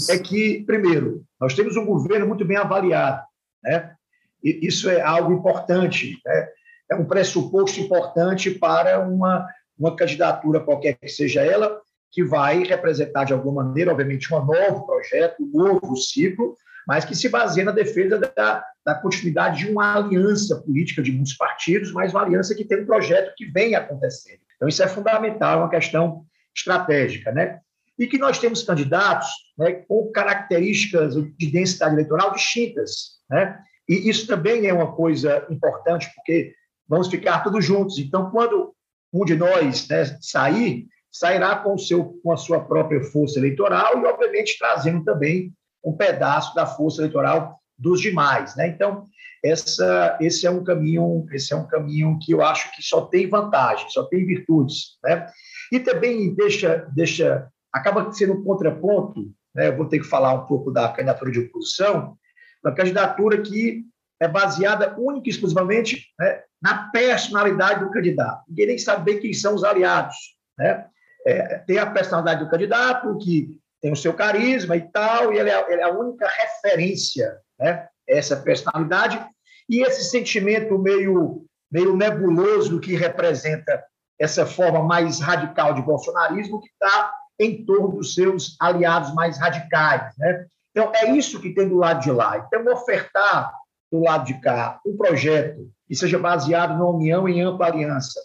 [0.09, 3.23] é que, primeiro, nós temos um governo muito bem avaliado.
[3.63, 3.95] Né?
[4.43, 6.49] E isso é algo importante, né?
[6.91, 13.23] é um pressuposto importante para uma, uma candidatura, qualquer que seja ela, que vai representar,
[13.23, 16.55] de alguma maneira, obviamente, um novo projeto, um novo ciclo,
[16.87, 21.33] mas que se baseia na defesa da, da continuidade de uma aliança política de muitos
[21.33, 24.39] partidos, mas uma aliança que tem um projeto que vem acontecendo.
[24.55, 27.59] Então, isso é fundamental, é uma questão estratégica, né?
[27.97, 33.59] E que nós temos candidatos né, com características de densidade eleitoral distintas, né?
[33.87, 36.53] E isso também é uma coisa importante, porque
[36.87, 37.97] vamos ficar todos juntos.
[37.97, 38.73] Então, quando
[39.13, 44.05] um de nós né, sair, sairá com, seu, com a sua própria força eleitoral e,
[44.05, 48.67] obviamente, trazendo também um pedaço da força eleitoral dos demais, né?
[48.67, 49.05] Então,
[49.43, 53.29] essa, esse é um caminho, esse é um caminho que eu acho que só tem
[53.29, 55.27] vantagem, só tem virtudes, né?
[55.71, 59.69] E também deixa, deixa, acaba sendo um contraponto, né?
[59.69, 62.17] Eu vou ter que falar um pouco da candidatura de oposição,
[62.63, 63.85] uma candidatura que
[64.21, 68.43] é baseada única e exclusivamente né, na personalidade do candidato.
[68.49, 70.15] Ninguém nem sabe bem quem são os aliados,
[70.57, 70.85] né?
[71.29, 75.51] É, tem a personalidade do candidato que tem o seu carisma e tal, e ele
[75.51, 77.87] é, ele é a única referência, né?
[78.07, 79.23] Essa personalidade
[79.69, 83.83] e esse sentimento meio, meio nebuloso que representa
[84.19, 90.11] essa forma mais radical de bolsonarismo que está em torno dos seus aliados mais radicais,
[90.17, 90.47] né?
[90.71, 92.37] Então, é isso que tem do lado de lá.
[92.37, 93.53] Então, ofertar
[93.91, 98.19] do lado de cá um projeto que seja baseado na união em ampla aliança,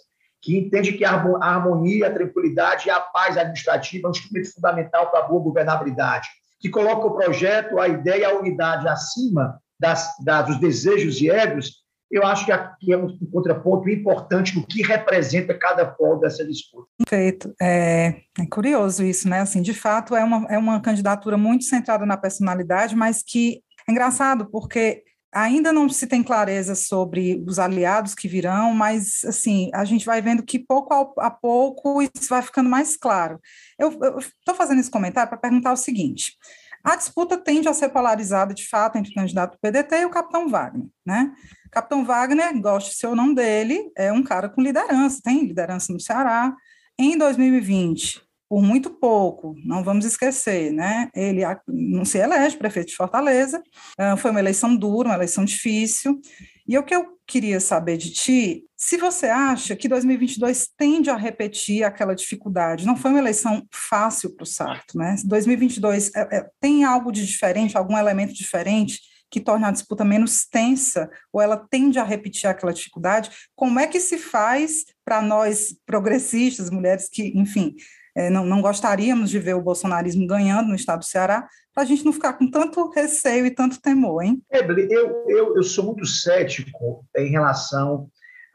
[0.45, 5.09] que entende que a harmonia, a tranquilidade e a paz administrativa é um instrumento fundamental
[5.09, 6.29] para a boa governabilidade,
[6.59, 11.83] que coloca o projeto, a ideia, a unidade acima das, das, dos desejos e egos,
[12.11, 16.87] eu acho que aqui é um contraponto importante no que representa cada polo dessa disputa.
[16.99, 17.51] Perfeito.
[17.59, 19.39] É, é, curioso isso, né?
[19.39, 23.91] Assim, de fato, é uma, é uma candidatura muito centrada na personalidade, mas que é
[23.91, 25.01] engraçado, porque
[25.35, 30.21] ainda não se tem clareza sobre os aliados que virão, mas assim a gente vai
[30.21, 33.39] vendo que pouco a pouco isso vai ficando mais claro.
[33.77, 36.37] Eu estou fazendo esse comentário para perguntar o seguinte:
[36.81, 40.09] a disputa tende a ser polarizada, de fato, entre o candidato do PDT e o
[40.09, 41.33] capitão Wagner, né?
[41.69, 46.55] Capitão Wagner, goste ou não dele, é um cara com liderança, tem liderança no Ceará.
[46.97, 51.09] Em 2020, por muito pouco, não vamos esquecer, né?
[51.15, 53.61] Ele não se elege prefeito de Fortaleza,
[53.97, 56.19] ah, foi uma eleição dura, uma eleição difícil.
[56.67, 61.15] E o que eu queria saber de ti, se você acha que 2022 tende a
[61.15, 65.15] repetir aquela dificuldade, não foi uma eleição fácil para o Sarto, né?
[65.25, 70.45] 2022 é, é, tem algo de diferente, algum elemento diferente que torna a disputa menos
[70.45, 73.29] tensa, ou ela tende a repetir aquela dificuldade?
[73.55, 79.29] Como é que se faz para nós progressistas, mulheres que, enfim, é, não, não gostaríamos
[79.29, 82.49] de ver o bolsonarismo ganhando no estado do Ceará, para a gente não ficar com
[82.49, 84.41] tanto receio e tanto temor, hein?
[84.49, 88.09] Evelyn, eu, eu, eu sou muito cético em relação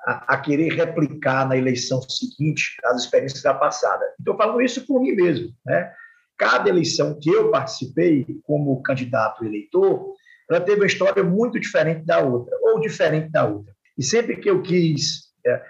[0.06, 4.02] a, a, querer replicar na eleição seguinte as experiências da passada.
[4.18, 5.50] Estou falando isso por mim mesmo.
[5.66, 5.92] Né?
[6.38, 10.14] Cada eleição que eu participei como candidato eleitor,
[10.48, 13.74] ela teve uma história muito diferente da outra, ou diferente da outra.
[13.98, 15.62] E sempre que eu quis é,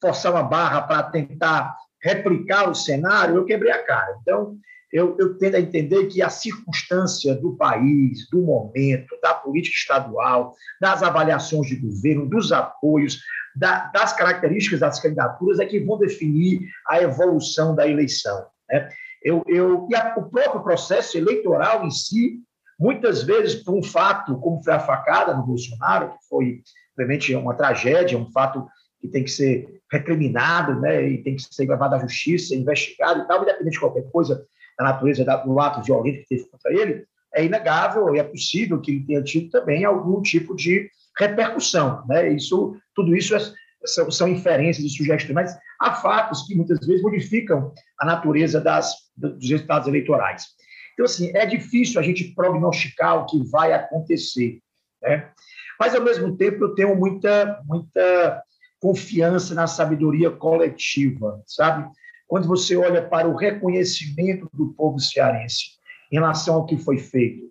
[0.00, 4.16] forçar uma barra para tentar replicar o cenário, eu quebrei a cara.
[4.22, 4.56] Então,
[4.92, 10.54] eu, eu tendo a entender que a circunstância do país, do momento, da política estadual,
[10.80, 13.20] das avaliações de governo, dos apoios,
[13.54, 18.46] da, das características das candidaturas é que vão definir a evolução da eleição.
[18.70, 18.88] Né?
[19.22, 22.40] Eu, eu, e a, o próprio processo eleitoral em si,
[22.78, 27.54] muitas vezes, por um fato como foi a facada no Bolsonaro, que foi, obviamente, uma
[27.54, 28.66] tragédia, um fato
[29.00, 33.26] que tem que ser recriminado, né, e tem que ser levado à justiça, investigado e
[33.26, 34.44] tal, independente de qualquer coisa
[34.78, 38.90] da natureza do ato violento que teve contra ele, é inegável e é possível que
[38.92, 42.28] ele tenha tido também algum tipo de repercussão, né?
[42.32, 43.38] Isso, tudo isso é,
[43.84, 48.94] são, são inferências e sugestões, mas há fatos que muitas vezes modificam a natureza das,
[49.16, 50.46] dos resultados eleitorais.
[50.94, 54.60] Então, assim, é difícil a gente prognosticar o que vai acontecer,
[55.02, 55.30] né?
[55.78, 58.42] Mas, ao mesmo tempo, eu tenho muita, muita
[58.80, 61.88] confiança na sabedoria coletiva, sabe?
[62.26, 65.78] Quando você olha para o reconhecimento do povo cearense
[66.12, 67.48] em relação ao que foi feito,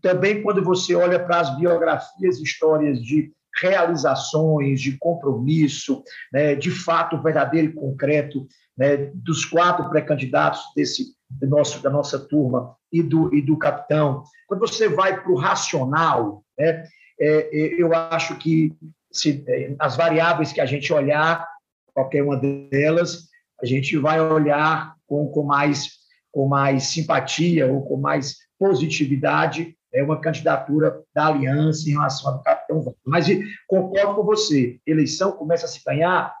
[0.00, 6.02] também quando você olha para as biografias histórias de realizações, de compromisso,
[6.32, 12.18] né, de fato verdadeiro e concreto, né, dos quatro pré-candidatos desse do nosso, da nossa
[12.18, 14.24] turma e do, e do capitão.
[14.48, 16.84] Quando você vai para o racional, né,
[17.20, 18.74] é, é, eu acho que
[19.10, 21.46] se, é, as variáveis que a gente olhar,
[21.92, 23.28] qualquer uma delas,
[23.62, 25.90] a gente vai olhar com, com, mais,
[26.32, 32.42] com mais simpatia ou com mais positividade é uma candidatura da aliança em relação ao
[32.42, 33.26] capitão Mas
[33.66, 36.32] concordo com você, eleição começa a se ganhar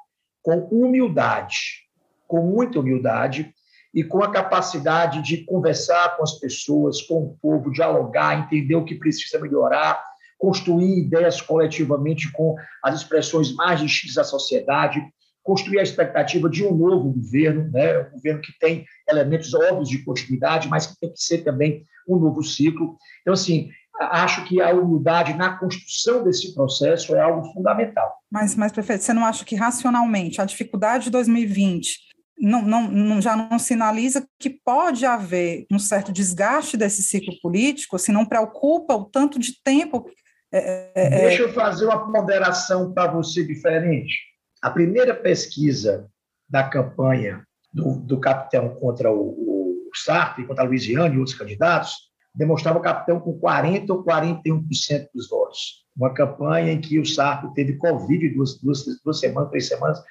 [0.42, 1.84] com humildade,
[2.26, 3.52] com muita humildade
[3.92, 8.84] e com a capacidade de conversar com as pessoas, com o povo, dialogar, entender o
[8.84, 10.00] que precisa melhorar,
[10.40, 15.00] construir ideias coletivamente com as expressões mais distintas da sociedade,
[15.42, 17.98] construir a expectativa de um novo governo, né?
[18.00, 22.16] um governo que tem elementos óbvios de continuidade, mas que tem que ser também um
[22.16, 22.96] novo ciclo.
[23.20, 28.10] Então, assim, acho que a humildade na construção desse processo é algo fundamental.
[28.30, 33.36] Mas, mas prefeito, você não acha que racionalmente a dificuldade de 2020 não, não, já
[33.36, 39.04] não sinaliza que pode haver um certo desgaste desse ciclo político, se não preocupa o
[39.04, 40.06] tanto de tempo
[40.52, 44.14] é, é, é, Deixa eu fazer uma ponderação para você diferente.
[44.60, 46.08] A primeira pesquisa
[46.48, 52.10] da campanha do, do capitão contra o, o Sartre, contra a Luiziane e outros candidatos,
[52.34, 55.84] demonstrava o capitão com 40% ou 41% dos votos.
[55.96, 60.02] Uma campanha em que o Sartre teve Covid duas, duas, duas semanas, três semanas,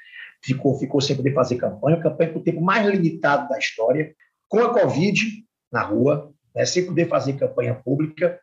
[0.43, 4.13] ficou, ficou sem poder fazer campanha, a campanha com o tempo mais limitado da história,
[4.47, 5.21] com a Covid
[5.71, 8.39] na rua, né, sem poder fazer campanha pública,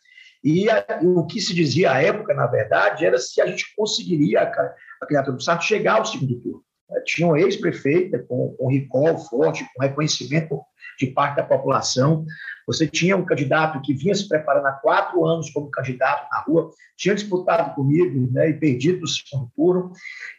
[0.46, 4.42] e a, o que se dizia à época, na verdade, era se a gente conseguiria,
[4.42, 6.62] a, a candidatura do Sarto, chegar ao segundo turno.
[6.88, 10.60] É, tinha uma ex-prefeita com, com recall forte, com reconhecimento
[11.00, 12.24] de parte da população.
[12.64, 16.70] Você tinha um candidato que vinha se preparando há quatro anos como candidato na rua,
[16.96, 19.90] tinha disputado comigo né, e perdido no segundo turno,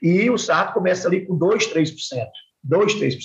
[0.02, 1.94] e o Sarto começa ali com 2, 3%,
[2.64, 3.18] 2, 3%,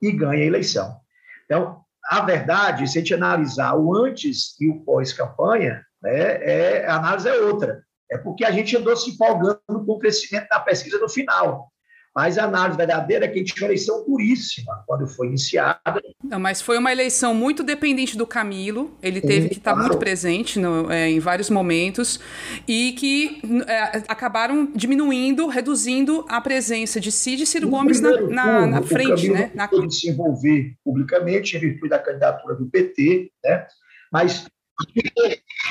[0.00, 0.96] e ganha a eleição.
[1.44, 6.96] Então, a verdade, se a gente analisar o antes e o pós-campanha, né, é, a
[6.96, 7.82] análise é outra.
[8.10, 11.72] é porque a gente andou se empolgando com o crescimento da pesquisa no final.
[12.14, 16.00] Mas a análise verdadeira é que a gente tinha uma eleição duríssima quando foi iniciada.
[16.22, 18.96] Não, mas foi uma eleição muito dependente do Camilo.
[19.02, 22.20] Ele teve que estar muito presente no, é, em vários momentos
[22.68, 28.20] e que é, acabaram diminuindo, reduzindo a presença de Cid e Ciro no Gomes na,
[28.20, 29.28] na, na frente.
[29.30, 29.50] né?
[29.52, 29.68] Na...
[29.90, 33.66] se envolver publicamente em virtude da candidatura do PT, né?
[34.12, 34.46] mas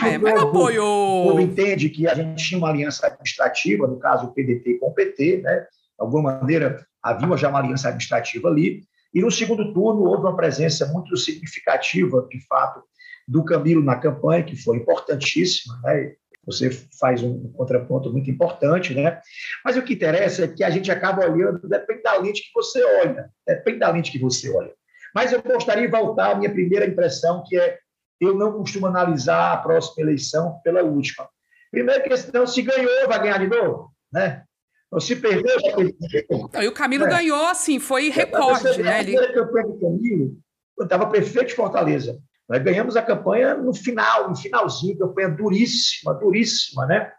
[0.06, 1.26] é, mas apoiou.
[1.26, 4.90] O povo entende que a gente tinha uma aliança administrativa, no caso o PDT com
[4.90, 5.60] o PT, né?
[5.62, 5.68] de
[6.00, 8.82] alguma maneira, havia já uma aliança administrativa ali.
[9.14, 12.82] E no segundo turno houve uma presença muito significativa, de fato,
[13.28, 16.14] do Camilo na campanha, que foi importantíssima, né?
[16.46, 19.22] Você faz um contraponto muito importante, né?
[19.64, 22.84] Mas o que interessa é que a gente acaba olhando, depende da lente que você
[23.02, 24.74] olha, depende da lente que você olha.
[25.16, 27.78] Mas eu gostaria de voltar à minha primeira impressão, que é
[28.20, 31.28] eu não costumo analisar a próxima eleição pela última.
[31.72, 34.44] Primeira questão, se ganhou, vai ganhar de novo, né?
[34.92, 36.50] Não se perdeu, já perdeu.
[36.62, 37.10] E o Camilo é.
[37.10, 39.04] ganhou, assim, foi recorde, né?
[39.04, 39.34] Primeira Ele...
[39.34, 40.38] campanha do Camilo,
[40.76, 42.20] quando estava prefeito de Fortaleza.
[42.48, 47.12] Nós ganhamos a campanha no final, no finalzinho, campanha duríssima, duríssima, né?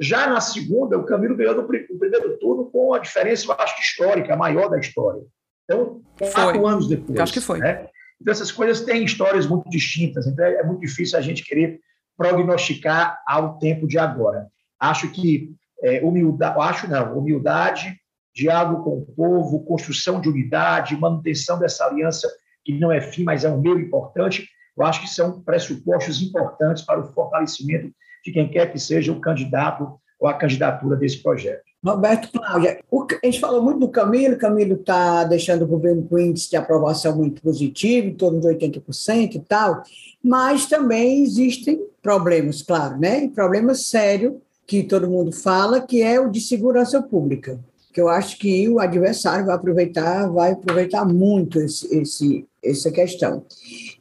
[0.00, 4.32] Já na segunda, o Camilo ganhou no primeiro turno com a diferença, eu acho, histórica,
[4.32, 5.22] a maior da história.
[5.64, 7.16] Então, quatro anos depois.
[7.16, 7.58] Eu acho que foi.
[7.58, 7.86] Né?
[8.20, 11.80] Então, essas coisas têm histórias muito distintas, então é muito difícil a gente querer
[12.16, 14.46] prognosticar ao tempo de agora.
[14.78, 17.98] Acho que é, humildade, acho não, humildade,
[18.34, 22.28] diálogo com o povo, construção de unidade, manutenção dessa aliança
[22.64, 24.46] que não é fim, mas é um meio importante.
[24.76, 27.90] Eu acho que são pressupostos importantes para o fortalecimento
[28.24, 31.69] de quem quer que seja o candidato ou a candidatura desse projeto.
[31.82, 32.78] Roberto Cláudia,
[33.22, 36.56] a gente falou muito do Camilo, o Camilo está deixando o governo com índice de
[36.56, 39.82] aprovação muito positivo, em torno de 80% e tal,
[40.22, 43.24] mas também existem problemas, claro, né?
[43.24, 44.34] E problemas sérios
[44.66, 47.58] que todo mundo fala, que é o de segurança pública,
[47.94, 53.42] que eu acho que o adversário vai aproveitar, vai aproveitar muito esse, esse, essa questão.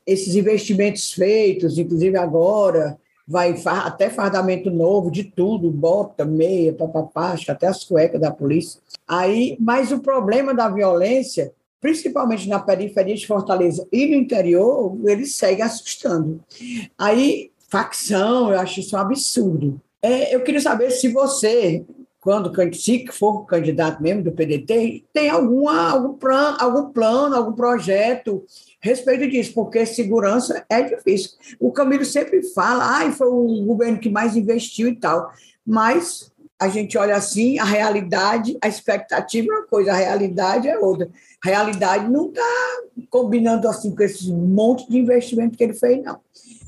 [0.06, 2.99] Esses investimentos feitos, inclusive agora,
[3.30, 8.82] vai até fardamento novo de tudo, bota, meia, papapá, até as cuecas da polícia.
[9.08, 15.28] Aí, mas o problema da violência, principalmente na periferia de Fortaleza e no interior, ele
[15.28, 16.44] segue assustando.
[16.98, 19.80] Aí, facção, eu acho isso um absurdo.
[20.02, 21.86] É, eu queria saber se você,
[22.30, 28.44] quando se for candidato mesmo do PDT, tem alguma, algum, plano, algum plano, algum projeto
[28.84, 31.32] a respeito disso, porque segurança é difícil.
[31.60, 35.32] O Camilo sempre fala, ah, foi o governo que mais investiu e tal,
[35.66, 40.78] mas a gente olha assim, a realidade, a expectativa é uma coisa, a realidade é
[40.78, 41.10] outra.
[41.44, 42.44] A realidade não está
[43.10, 46.20] combinando assim com esse monte de investimento que ele fez, não.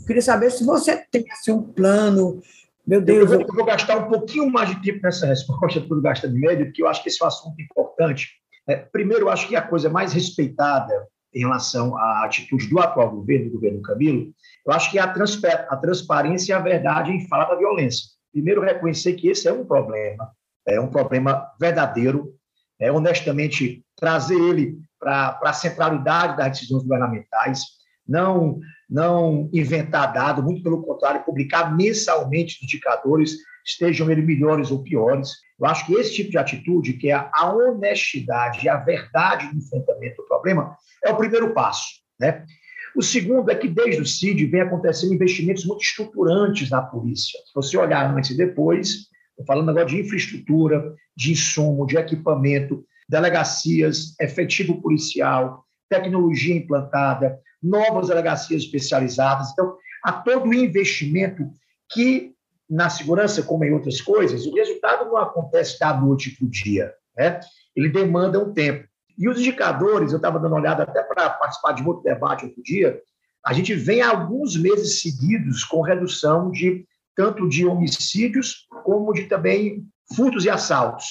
[0.08, 2.42] Queria saber se você tem assim, um plano,
[2.86, 3.32] meu Deus.
[3.32, 6.66] Eu, eu, vou gastar um pouquinho mais de tempo nessa resposta do Gasta de Médio,
[6.66, 8.30] porque eu acho que esse é um assunto importante.
[8.68, 10.94] É, primeiro, eu acho que a coisa mais respeitada
[11.34, 14.34] em relação à atitude do atual governo, do governo Camilo,
[14.66, 18.08] eu acho que é a, a transparência e a verdade em falar da violência.
[18.32, 20.32] Primeiro, reconhecer que esse é um problema,
[20.68, 22.34] é um problema verdadeiro,
[22.80, 27.62] é, honestamente trazer ele para a centralidade das decisões governamentais,
[28.08, 28.60] não
[28.92, 35.32] não inventar dado, muito pelo contrário, publicar mensalmente indicadores, estejam eles melhores ou piores.
[35.58, 39.60] Eu acho que esse tipo de atitude, que é a honestidade e a verdade no
[39.60, 40.76] enfrentamento do problema,
[41.06, 42.02] é o primeiro passo.
[42.20, 42.46] Né?
[42.94, 47.40] O segundo é que, desde o CID, vem acontecendo investimentos muito estruturantes na polícia.
[47.46, 52.84] Se você olhar antes e depois, estou falando agora de infraestrutura, de insumo, de equipamento,
[53.08, 59.52] delegacias, efetivo policial, tecnologia implantada, novas delegacias especializadas.
[59.52, 61.44] Então, há todo o investimento
[61.92, 62.34] que,
[62.70, 66.94] na segurança, como em outras coisas, o resultado não acontece da noite para o dia.
[67.18, 67.40] Né?
[67.76, 68.88] Ele demanda um tempo.
[69.18, 72.64] E os indicadores, eu estava dando uma olhada até para participar de outro debate outro
[72.64, 73.00] dia,
[73.46, 79.26] a gente vem há alguns meses seguidos com redução de tanto de homicídios como de
[79.26, 81.06] também furtos e assaltos.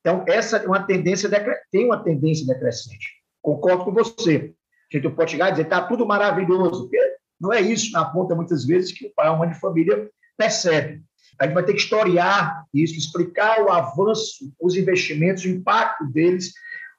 [0.00, 1.30] Então, essa é uma tendência
[1.70, 3.08] tem uma tendência decrescente.
[3.40, 4.54] Concordo com você
[5.00, 8.34] que tu pode chegar e dizer está tudo maravilhoso, porque não é isso na ponta,
[8.34, 11.02] muitas vezes, que o pai ou mãe de família percebe.
[11.40, 16.52] A gente vai ter que historiar isso, explicar o avanço, os investimentos, o impacto deles,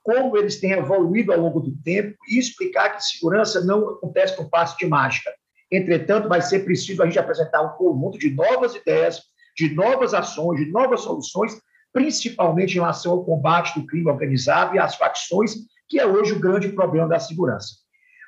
[0.04, 4.50] como eles têm evoluído ao longo do tempo e explicar que segurança não acontece por
[4.50, 5.32] passo de mágica.
[5.72, 9.22] Entretanto, vai ser preciso a gente apresentar um conjunto de novas ideias,
[9.56, 11.58] de novas ações, de novas soluções,
[11.94, 15.56] principalmente em relação ao combate do crime organizado e às facções,
[15.88, 17.85] que é hoje o grande problema da segurança.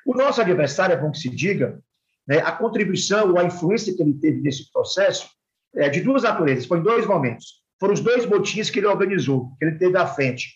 [0.08, 1.78] O nosso adversário, é bom que se diga,
[2.26, 5.28] né, a contribuição ou a influência que ele teve nesse processo
[5.76, 7.62] é, de duas naturezas, foi em dois momentos.
[7.78, 10.54] Foram os dois motins que ele organizou, que ele teve à frente,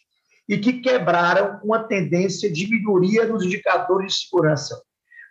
[0.48, 4.82] e que quebraram uma tendência de melhoria nos indicadores de segurança.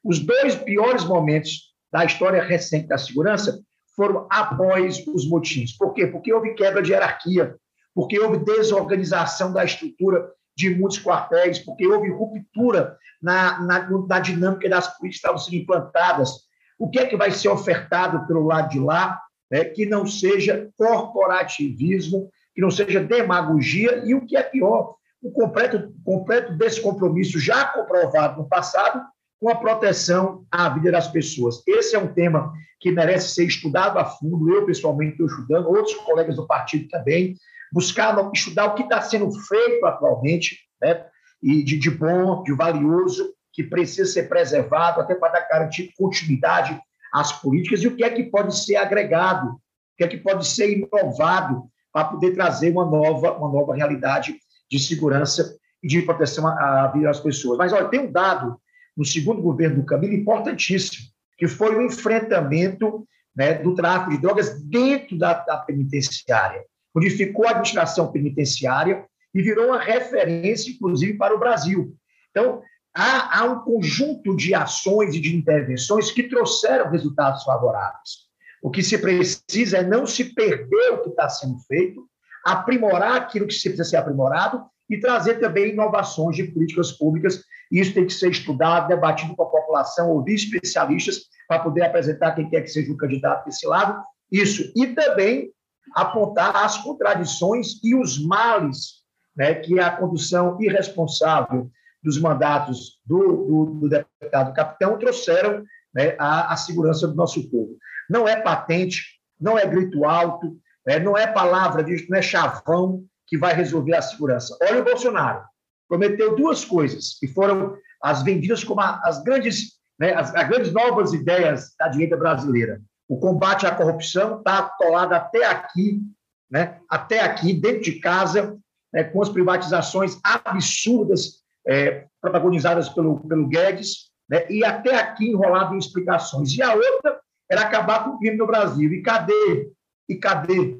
[0.03, 3.59] Os dois piores momentos da história recente da segurança
[3.95, 5.76] foram após os motins.
[5.76, 6.05] Por quê?
[6.05, 7.55] Porque houve quebra de hierarquia,
[7.95, 14.69] porque houve desorganização da estrutura de muitos quartéis, porque houve ruptura na, na, na dinâmica
[14.69, 16.31] das políticas que estavam sendo implantadas.
[16.77, 20.69] O que é que vai ser ofertado pelo lado de lá, né, que não seja
[20.77, 27.65] corporativismo, que não seja demagogia, e o que é pior, o completo, completo descompromisso já
[27.65, 29.01] comprovado no passado
[29.39, 31.63] com a proteção à vida das pessoas.
[31.67, 34.53] Esse é um tema que merece ser estudado a fundo.
[34.53, 37.35] Eu, pessoalmente, estou estudando, outros colegas do partido também,
[37.72, 41.05] buscar estudar o que está sendo feito atualmente, né?
[41.41, 46.80] e de, de bom, de valioso, que precisa ser preservado, até para garantir continuidade
[47.13, 49.59] às políticas, e o que é que pode ser agregado, o
[49.97, 54.38] que é que pode ser inovado para poder trazer uma nova, uma nova realidade
[54.69, 57.57] de segurança e de proteção à vida das pessoas.
[57.57, 58.57] Mas, olha, tem um dado
[58.95, 61.07] no segundo governo do Camilo, importantíssimo,
[61.38, 63.05] que foi o enfrentamento
[63.36, 66.63] né, do tráfico de drogas dentro da, da penitenciária.
[66.93, 71.95] Modificou a administração penitenciária e virou uma referência, inclusive, para o Brasil.
[72.29, 72.61] Então,
[72.93, 78.29] há, há, um conjunto de ações e de intervenções que trouxeram resultados favoráveis.
[78.61, 82.05] O que se precisa é não se perder o que está sendo feito,
[82.45, 88.05] aprimorar aquilo que precisa ser aprimorado e trazer também inovações de políticas públicas isso tem
[88.05, 92.67] que ser estudado, debatido com a população, ouvir especialistas para poder apresentar quem quer que
[92.67, 94.03] seja o candidato desse lado.
[94.29, 94.71] Isso.
[94.75, 95.49] E também
[95.95, 99.01] apontar as contradições e os males
[99.36, 101.69] né, que a condução irresponsável
[102.03, 105.63] dos mandatos do, do, do deputado capitão trouxeram
[105.93, 107.77] né, à, à, segurança do nosso povo.
[108.09, 109.03] Não é patente,
[109.39, 114.01] não é grito alto, né, não é palavra, não é chavão que vai resolver a
[114.01, 114.57] segurança.
[114.61, 115.43] Olha o Bolsonaro
[115.91, 121.11] prometeu duas coisas, que foram as vendidas como as grandes, né, as, as grandes novas
[121.11, 122.82] ideias da direita brasileira.
[123.12, 126.01] O combate à corrupção está atolado até aqui,
[126.49, 128.57] né, até aqui, dentro de casa,
[128.93, 135.76] né, com as privatizações absurdas é, protagonizadas pelo, pelo Guedes, né, e até aqui enrolado
[135.76, 136.53] em explicações.
[136.53, 137.20] E a outra
[137.51, 138.89] era acabar com o crime no Brasil.
[138.93, 139.70] E cadê?
[140.07, 140.80] E cadê?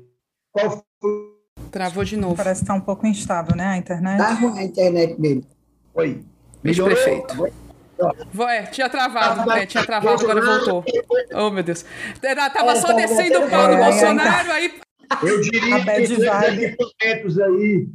[0.54, 1.32] Qual foi
[1.70, 2.38] Travou de novo.
[2.38, 4.18] Parece que está um pouco instável, né, a internet?
[4.18, 5.46] Tá ruim a internet dele.
[5.94, 6.24] Oi.
[6.64, 6.96] Melhorou?
[6.96, 7.71] Prefeito.
[8.50, 9.66] É, tinha travado, né?
[9.66, 10.86] Tinha travado, agora voltou.
[11.34, 11.86] Oh, meu Deus.
[12.54, 14.74] Tava só descendo o pau do Bolsonaro, aí...
[15.24, 17.88] Eu diria que esses equipamentos aí,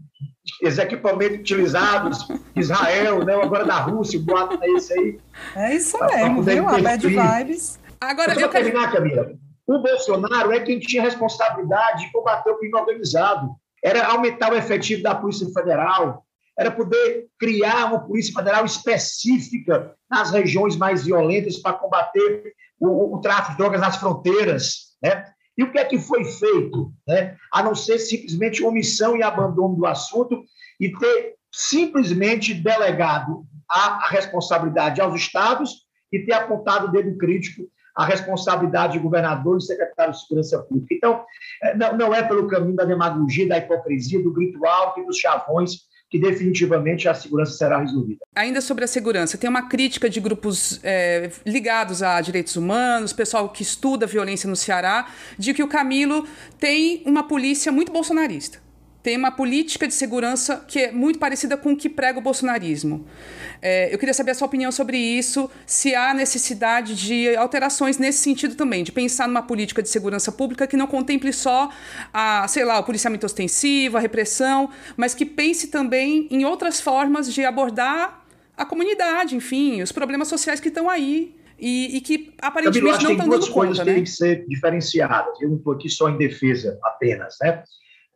[0.62, 3.34] esses equipamentos utilizados, Israel, né?
[3.34, 5.18] agora da Rússia, o boato é esse aí.
[5.54, 6.68] É isso mesmo, viu?
[6.68, 7.78] A bad vibes.
[7.98, 8.64] Agora, eu, eu quero...
[8.64, 9.32] terminar, Camila.
[9.66, 15.02] O Bolsonaro é quem tinha responsabilidade de combater o crime organizado era aumentar o efetivo
[15.02, 16.25] da Polícia Federal,
[16.58, 23.20] era poder criar uma Polícia Federal específica nas regiões mais violentas para combater o, o,
[23.20, 24.96] tráfico de drogas nas fronteiras.
[25.02, 25.24] Né?
[25.56, 26.92] E o que é que foi feito?
[27.06, 27.36] Né?
[27.52, 30.42] A não ser simplesmente omissão e abandono do assunto
[30.80, 38.04] e ter simplesmente delegado a, responsabilidade aos estados e ter apontado o dedo crítico a
[38.04, 40.94] responsabilidade de governador e secretário de segurança pública.
[40.94, 41.24] Então,
[41.62, 45.16] é, não, não é pelo caminho da demagogia, da hipocrisia, do grito alto e dos
[45.16, 48.20] chavões que definitivamente a segurança será resolvida.
[48.34, 53.48] Ainda sobre a segurança, tem uma crítica de grupos é, ligados a direitos humanos, pessoal
[53.48, 56.26] que estuda violência no Ceará, de que o Camilo
[56.58, 58.66] tem uma polícia muito bolsonarista
[59.06, 63.06] tem uma política de segurança que é muito parecida com o que prega o bolsonarismo.
[63.60, 68.18] É, eu queria saber a sua opinião sobre isso, se há necessidade de alterações nesse
[68.18, 71.70] sentido também, de pensar numa política de segurança pública que não contemple só
[72.12, 77.32] a, sei lá, o policiamento ostensivo, a repressão, mas que pense também em outras formas
[77.32, 78.24] de abordar
[78.56, 81.34] a comunidade, enfim, os problemas sociais que estão aí.
[81.58, 83.38] E, e que aparentemente não estão dando conta.
[83.38, 83.94] Duas coisas né?
[83.94, 85.40] têm que ser diferenciadas.
[85.40, 87.64] Eu não estou aqui só em defesa apenas, né?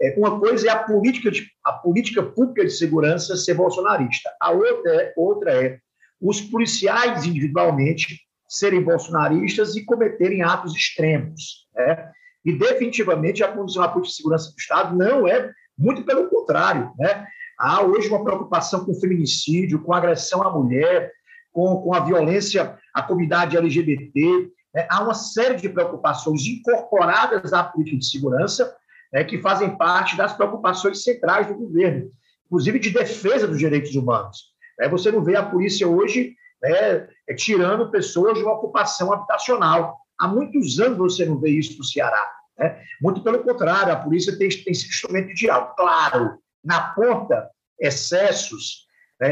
[0.00, 4.30] É, uma coisa é a política, de, a política pública de segurança ser bolsonarista.
[4.40, 5.78] A outra é, outra é
[6.20, 11.68] os policiais individualmente serem bolsonaristas e cometerem atos extremos.
[11.74, 12.10] Né?
[12.44, 16.92] E definitivamente a condição da política de segurança do Estado não é, muito pelo contrário.
[16.98, 17.26] Né?
[17.58, 21.12] Há hoje uma preocupação com o feminicídio, com a agressão à mulher,
[21.52, 24.50] com, com a violência à comunidade LGBT.
[24.74, 24.86] Né?
[24.90, 28.74] Há uma série de preocupações incorporadas à política de segurança
[29.12, 32.10] né, que fazem parte das preocupações centrais do governo,
[32.46, 34.50] inclusive de defesa dos direitos humanos.
[34.80, 39.96] É, você não vê a polícia hoje né, é, tirando pessoas de uma ocupação habitacional.
[40.18, 42.30] Há muitos anos você não vê isso no Ceará.
[42.58, 42.82] Né?
[43.00, 45.46] Muito pelo contrário, a polícia tem, tem sido instrumento de.
[45.76, 47.48] Claro, na ponta,
[47.78, 48.86] excessos,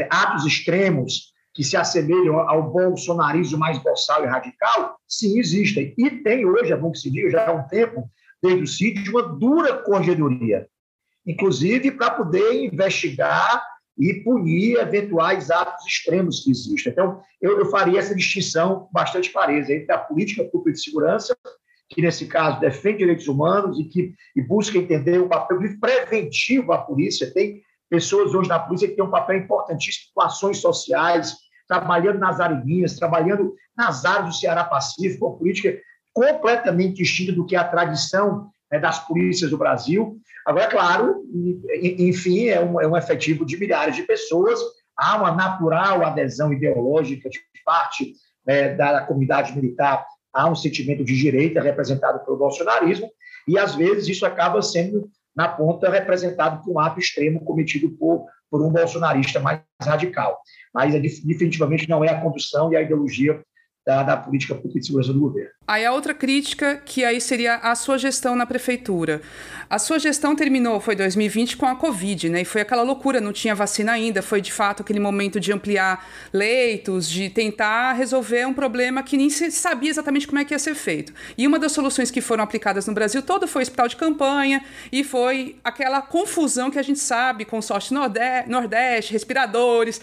[0.09, 5.93] atos extremos que se assemelham ao bolsonarismo mais boçal e radical, sim, existem.
[5.97, 8.09] E tem hoje, é bom que se diga, já há um tempo,
[8.41, 10.67] desde o sítio, uma dura corredoria,
[11.25, 13.63] inclusive para poder investigar
[13.97, 16.91] e punir eventuais atos extremos que existem.
[16.91, 21.35] Então, eu, eu faria essa distinção bastante clareza entre a política pública de segurança,
[21.89, 26.77] que nesse caso defende direitos humanos e que e busca entender o papel preventivo da
[26.77, 27.33] polícia.
[27.33, 31.35] Tem pessoas hoje na polícia que têm um papel importantíssimo com ações sociais,
[31.67, 35.77] trabalhando nas areninhas, trabalhando nas áreas do Ceará Pacífico, uma política
[36.19, 40.19] completamente distinta do que é a tradição né, das polícias do Brasil.
[40.45, 41.23] Agora, é claro,
[41.81, 44.59] enfim, é um, é um efetivo de milhares de pessoas,
[44.97, 48.15] há uma natural adesão ideológica de parte
[48.45, 53.09] né, da comunidade militar, há um sentimento de direita representado pelo bolsonarismo,
[53.47, 58.25] e às vezes isso acaba sendo, na ponta, representado por um ato extremo cometido por,
[58.51, 60.37] por um bolsonarista mais radical.
[60.73, 63.41] Mas é, definitivamente não é a condução e a ideologia
[63.89, 65.49] da, da, política pública de segurança do governo.
[65.67, 69.21] Aí a outra crítica, que aí seria a sua gestão na prefeitura.
[69.67, 72.41] A sua gestão terminou, foi 2020, com a Covid, né?
[72.41, 76.07] E foi aquela loucura, não tinha vacina ainda, foi de fato aquele momento de ampliar
[76.31, 80.59] leitos, de tentar resolver um problema que nem se sabia exatamente como é que ia
[80.59, 81.13] ser feito.
[81.37, 84.63] E uma das soluções que foram aplicadas no Brasil todo foi o hospital de campanha
[84.91, 90.01] e foi aquela confusão que a gente sabe, consórcio Nordeste, Nordeste respiradores,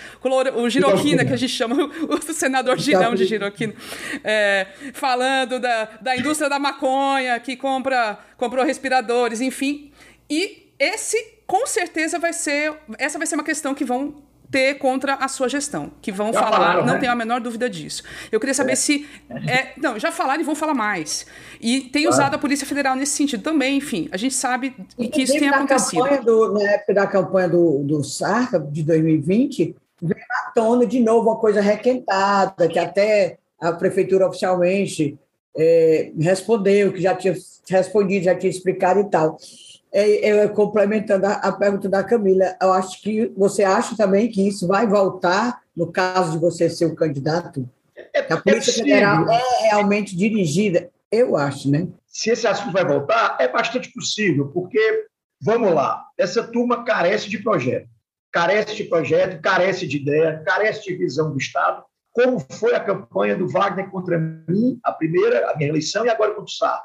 [0.54, 1.76] o Giroquina, que a gente chama
[2.08, 3.75] o senador Girão de Giroquina
[4.22, 9.92] é, falando da, da indústria da maconha, que compra, comprou respiradores, enfim.
[10.28, 11.16] E esse,
[11.46, 12.74] com certeza, vai ser.
[12.98, 16.40] Essa vai ser uma questão que vão ter contra a sua gestão, que vão já
[16.40, 17.00] falar, falaram, não né?
[17.00, 18.02] tenho a menor dúvida disso.
[18.30, 18.76] Eu queria saber é.
[18.76, 19.08] se.
[19.48, 21.26] É, não, já falaram e vão falar mais.
[21.60, 22.16] E tem claro.
[22.16, 24.08] usado a Polícia Federal nesse sentido também, enfim.
[24.12, 24.74] A gente sabe
[25.12, 26.24] que isso tem acontecido.
[26.24, 31.30] Do, na época da campanha do, do SARCA de 2020, veio à tona de novo
[31.30, 35.18] uma coisa requentada, que até a prefeitura oficialmente
[35.56, 37.34] é, respondeu, que já tinha
[37.68, 39.38] respondido, já tinha explicado e tal.
[39.92, 44.46] É, é, complementando a, a, pergunta da Camila, eu acho que você acha também que
[44.46, 47.68] isso vai voltar no caso de você ser o candidato?
[48.14, 51.88] É, a Polícia Federal é realmente dirigida, eu acho, né?
[52.06, 55.06] Se esse assunto vai voltar, é bastante possível, porque,
[55.40, 57.88] vamos lá, essa turma carece de projeto.
[58.32, 61.82] Carece de projeto, carece de ideia, carece de visão do Estado
[62.16, 66.30] como foi a campanha do Wagner contra mim, a primeira, a minha eleição, e agora
[66.30, 66.82] contra o Sá.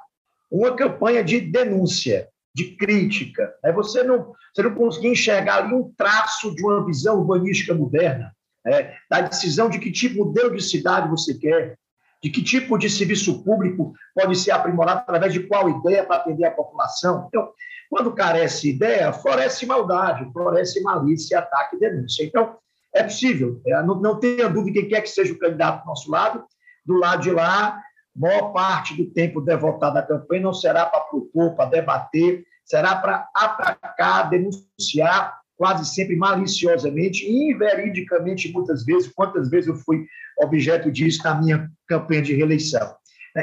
[0.51, 3.49] Uma campanha de denúncia, de crítica.
[3.63, 3.71] Né?
[3.71, 8.93] Você, não, você não conseguia enxergar ali um traço de uma visão urbanística moderna, né?
[9.09, 11.77] da decisão de que tipo de modelo de cidade você quer,
[12.21, 16.43] de que tipo de serviço público pode ser aprimorado através de qual ideia para atender
[16.43, 17.27] a população.
[17.29, 17.53] Então,
[17.89, 22.25] quando carece ideia, floresce maldade, floresce malícia, ataque e denúncia.
[22.25, 22.57] Então,
[22.93, 26.11] é possível, é, não, não tenha dúvida quem quer que seja o candidato do nosso
[26.11, 26.43] lado.
[26.85, 27.79] Do lado de lá,
[28.15, 33.29] maior parte do tempo devotado à campanha não será para propor, para debater, será para
[33.35, 40.05] atacar, denunciar, quase sempre maliciosamente e inveridicamente, muitas vezes, quantas vezes eu fui
[40.39, 42.95] objeto disso na minha campanha de reeleição.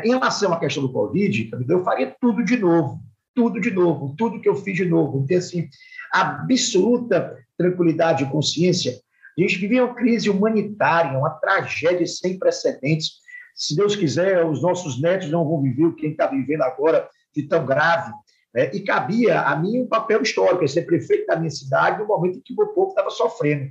[0.05, 3.01] Em relação à questão do Covid, eu faria tudo de novo,
[3.35, 5.69] tudo de novo, tudo que eu fiz de novo, ter assim,
[6.13, 9.01] absoluta tranquilidade e consciência
[9.45, 13.19] a gente vive uma crise humanitária, uma tragédia sem precedentes.
[13.55, 16.63] Se Deus quiser, os nossos netos não vão viver o que a gente está vivendo
[16.63, 18.13] agora de tão grave.
[18.55, 18.71] Né?
[18.73, 22.41] E cabia a mim um papel histórico, ser prefeito da minha cidade no momento em
[22.41, 23.71] que o meu povo estava sofrendo.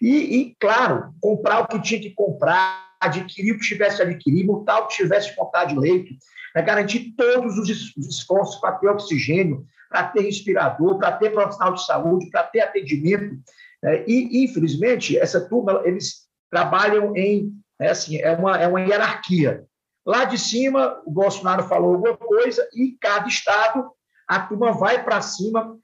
[0.00, 4.44] E, e, claro, comprar o que tinha que comprar, adquirir o que tivesse a adquirir,
[4.44, 6.14] multar o que tivesse vontade de leito,
[6.54, 6.62] né?
[6.62, 12.30] garantir todos os esforços para ter oxigênio, para ter respirador, para ter profissional de saúde,
[12.30, 13.36] para ter atendimento.
[13.84, 19.64] É, e, infelizmente, essa turma, eles trabalham em, é, assim, é uma, é uma hierarquia.
[20.06, 23.90] Lá de cima, o Bolsonaro falou alguma coisa e cada estado,
[24.28, 25.76] a turma vai para cima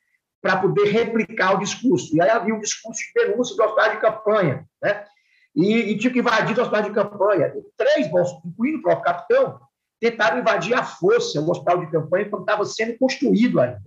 [0.42, 2.16] para poder replicar o discurso.
[2.16, 5.04] E aí havia um discurso de denúncia do hospital de campanha, né?
[5.54, 7.52] E, e tinha que invadir o hospital de campanha.
[7.54, 8.06] E três,
[8.44, 9.60] incluindo o próprio capitão,
[10.00, 13.82] tentaram invadir à força o hospital de campanha quando estava sendo construído ainda.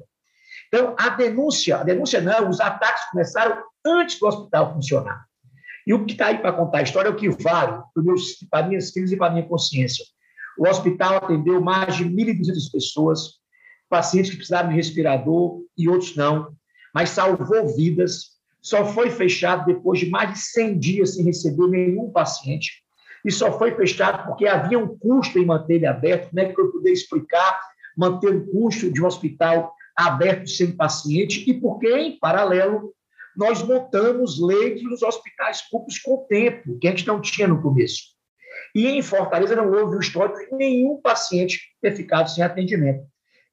[0.74, 5.24] Então, a denúncia, a denúncia não, os ataques começaram antes do hospital funcionar.
[5.86, 7.80] E o que está aí para contar a história é o que vale
[8.50, 10.04] para minhas filhas e para minha consciência.
[10.58, 13.34] O hospital atendeu mais de 1.200 pessoas,
[13.88, 16.52] pacientes que precisavam de respirador e outros não,
[16.92, 18.32] mas salvou vidas.
[18.60, 22.82] Só foi fechado depois de mais de 100 dias sem receber nenhum paciente.
[23.24, 26.60] E só foi fechado porque havia um custo em manter ele aberto, como é que
[26.60, 27.62] eu poder explicar
[27.96, 32.94] manter o custo de um hospital aberto sem paciente e porque, em paralelo,
[33.36, 37.62] nós montamos leitos nos hospitais públicos com o tempo, que a gente não tinha no
[37.62, 38.14] começo.
[38.76, 43.04] E em Fortaleza não houve um histórico de nenhum paciente ter ficado sem atendimento.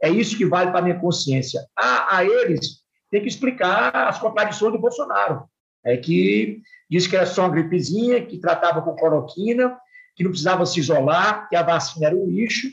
[0.03, 1.61] É isso que vale para a minha consciência.
[1.77, 2.81] A, a eles
[3.11, 5.45] tem que explicar as contradições do Bolsonaro,
[5.85, 9.77] é que disse que era só uma gripezinha, que tratava com cloroquina,
[10.15, 12.69] que não precisava se isolar, que a vacina era um lixo,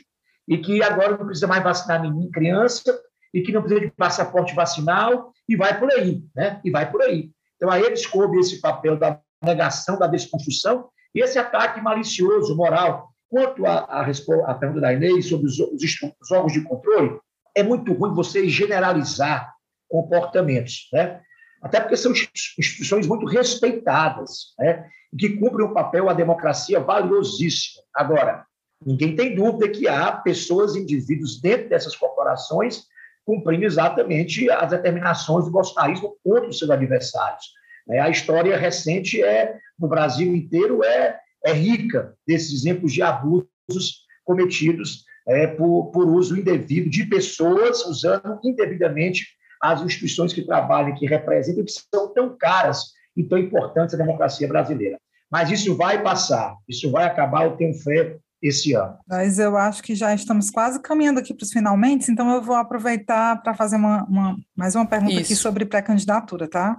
[0.46, 2.98] e que agora não precisa mais vacinar nenhuma criança,
[3.32, 6.60] e que não precisa de passaporte vacinal, e vai por aí, né?
[6.64, 7.30] E vai por aí.
[7.56, 13.08] Então, a eles coube esse papel da negação, da desconstrução, e esse ataque malicioso, moral.
[13.28, 15.82] Quanto à pergunta da Inês sobre os, os,
[16.20, 17.18] os órgãos de controle,
[17.54, 19.52] é muito ruim você generalizar
[19.88, 21.20] comportamentos, né?
[21.60, 24.88] Até porque são instituições muito respeitadas, né?
[25.18, 27.82] que cumprem um papel, a democracia, valiosíssimo.
[27.94, 28.44] Agora,
[28.84, 32.84] ninguém tem dúvida que há pessoas, indivíduos dentro dessas corporações
[33.28, 37.44] cumprindo exatamente as determinações do bolsonarismo contra os seus adversários.
[37.86, 38.00] Né?
[38.00, 45.04] A história recente é no Brasil inteiro é, é rica desses exemplos de abusos cometidos
[45.26, 49.26] é, por, por uso indevido de pessoas usando indevidamente
[49.62, 54.48] as instituições que trabalham, que representam, que são tão caras e tão importantes à democracia
[54.48, 54.98] brasileira.
[55.30, 58.96] Mas isso vai passar, isso vai acabar, eu tenho fé, esse ano.
[59.06, 62.54] Mas eu acho que já estamos quase caminhando aqui para os finalmente, então eu vou
[62.54, 65.22] aproveitar para fazer uma, uma, mais uma pergunta isso.
[65.22, 66.78] aqui sobre pré-candidatura, tá?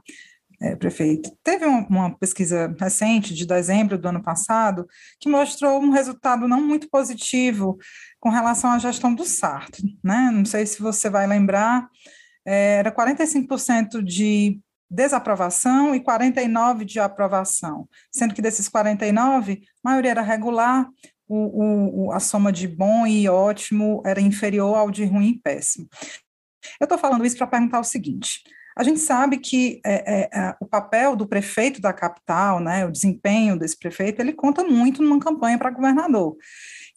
[0.61, 1.31] É, prefeito.
[1.41, 4.85] Teve uma, uma, pesquisa recente, de dezembro do ano passado,
[5.17, 7.77] que mostrou um resultado não muito positivo
[8.19, 9.81] com relação à gestão do Sarto.
[10.03, 10.29] Né?
[10.33, 11.87] Não sei se você vai lembrar,
[12.45, 20.11] é, era 45% de desaprovação e 49% de aprovação, sendo que desses 49%, a maioria
[20.11, 20.89] era regular,
[21.29, 25.87] o, o, a soma de bom e ótimo era inferior ao de ruim e péssimo.
[26.79, 28.41] Eu estou falando isso para perguntar o seguinte:
[28.75, 32.91] a gente sabe que é, é, é, o papel do prefeito da capital, né, o
[32.91, 36.35] desempenho desse prefeito, ele conta muito numa campanha para governador.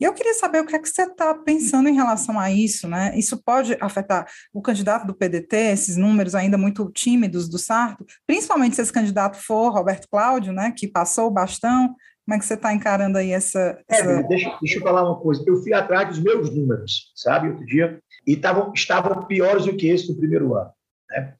[0.01, 2.89] E eu queria saber o que é que você está pensando em relação a isso,
[2.89, 3.13] né?
[3.17, 8.75] Isso pode afetar o candidato do PDT, esses números ainda muito tímidos do Sarto, principalmente
[8.75, 11.95] se esse candidato for Roberto Cláudio, né, que passou o bastão.
[12.25, 13.81] Como é que você está encarando aí essa.
[13.89, 14.11] essa...
[14.11, 15.43] É, deixa, deixa eu falar uma coisa.
[15.47, 19.89] Eu fui atrás dos meus números, sabe, outro dia, e tavam, estavam piores do que
[19.89, 20.71] esse do primeiro ano.
[21.11, 21.35] Né?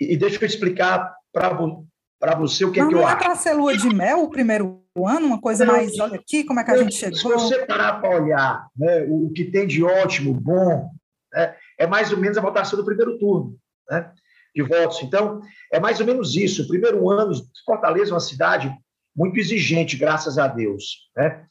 [0.00, 3.06] E, e deixa eu explicar para você o que, é que eu acho.
[3.06, 6.16] Não é para ser lua de mel o primeiro ano, uma coisa não, mais, olha
[6.16, 7.18] aqui, como é que a gente chegou.
[7.18, 10.88] Se você parar para olhar né, o que tem de ótimo, bom,
[11.32, 13.56] né, é mais ou menos a votação do primeiro turno
[13.90, 14.12] né,
[14.54, 15.02] de votos.
[15.02, 15.40] Então,
[15.72, 16.62] é mais ou menos isso.
[16.62, 17.32] O primeiro ano,
[17.64, 18.72] Fortaleza é uma cidade
[19.18, 21.10] muito exigente, graças a Deus.
[21.16, 21.44] Né?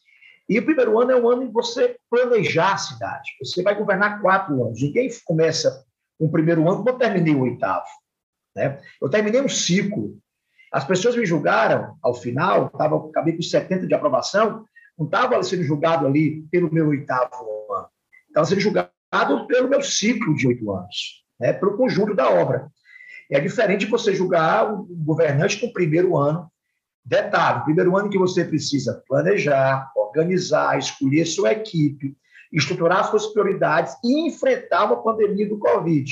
[0.47, 3.31] E o primeiro ano é um ano em você planejar a cidade.
[3.41, 4.81] Você vai governar quatro anos.
[4.81, 5.85] Ninguém começa
[6.19, 7.85] o primeiro ano eu terminei o oitavo.
[8.55, 8.79] Né?
[8.99, 10.17] Eu terminei um ciclo
[10.71, 14.65] as pessoas me julgaram, ao final, tava, acabei com 70 de aprovação,
[14.97, 17.35] não estava sendo julgado ali pelo meu oitavo
[17.73, 17.87] ano,
[18.27, 22.67] estava sendo julgado pelo meu ciclo de oito anos, né, pelo conjunto da obra.
[23.31, 26.49] É diferente você julgar o governante com primeiro ano.
[27.07, 32.17] Detalhe: primeiro ano que você precisa planejar, organizar, escolher sua equipe,
[32.51, 36.11] estruturar suas prioridades e enfrentar uma pandemia do Covid.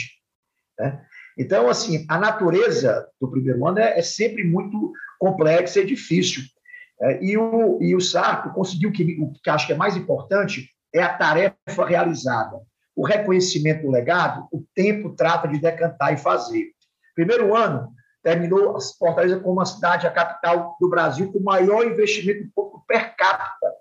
[0.79, 1.05] Né?
[1.37, 6.43] Então, assim, a natureza do primeiro ano é, é sempre muito complexa e difícil.
[7.01, 10.69] É, e, o, e o Sarto conseguiu que, o que acho que é mais importante
[10.93, 12.57] é a tarefa realizada.
[12.95, 16.67] O reconhecimento do legado, o tempo trata de decantar e fazer.
[17.13, 17.93] Primeiro ano,
[18.25, 22.49] terminou Fortaleza como uma cidade, a capital do Brasil, com o maior investimento
[22.87, 23.71] per capita.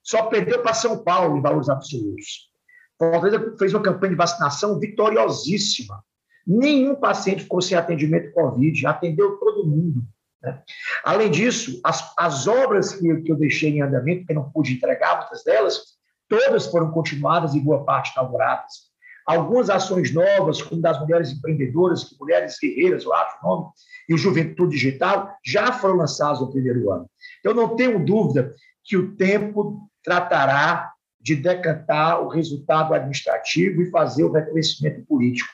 [0.00, 2.52] Só perdeu para São Paulo em valores absolutos.
[2.96, 6.04] Fortaleza fez uma campanha de vacinação vitoriosíssima.
[6.46, 10.04] Nenhum paciente ficou sem atendimento Covid, atendeu todo mundo.
[10.40, 10.62] Né?
[11.02, 14.74] Além disso, as, as obras que, que eu deixei em andamento, que eu não pude
[14.74, 15.82] entregar, muitas delas,
[16.28, 18.87] todas foram continuadas e boa parte inauguradas.
[19.28, 23.66] Algumas ações novas, como das mulheres empreendedoras, mulheres guerreiras, eu acho o nome,
[24.08, 27.06] e o Juventude Digital, já foram lançadas no primeiro ano.
[27.44, 34.24] Eu não tenho dúvida que o tempo tratará de decantar o resultado administrativo e fazer
[34.24, 35.50] o reconhecimento político.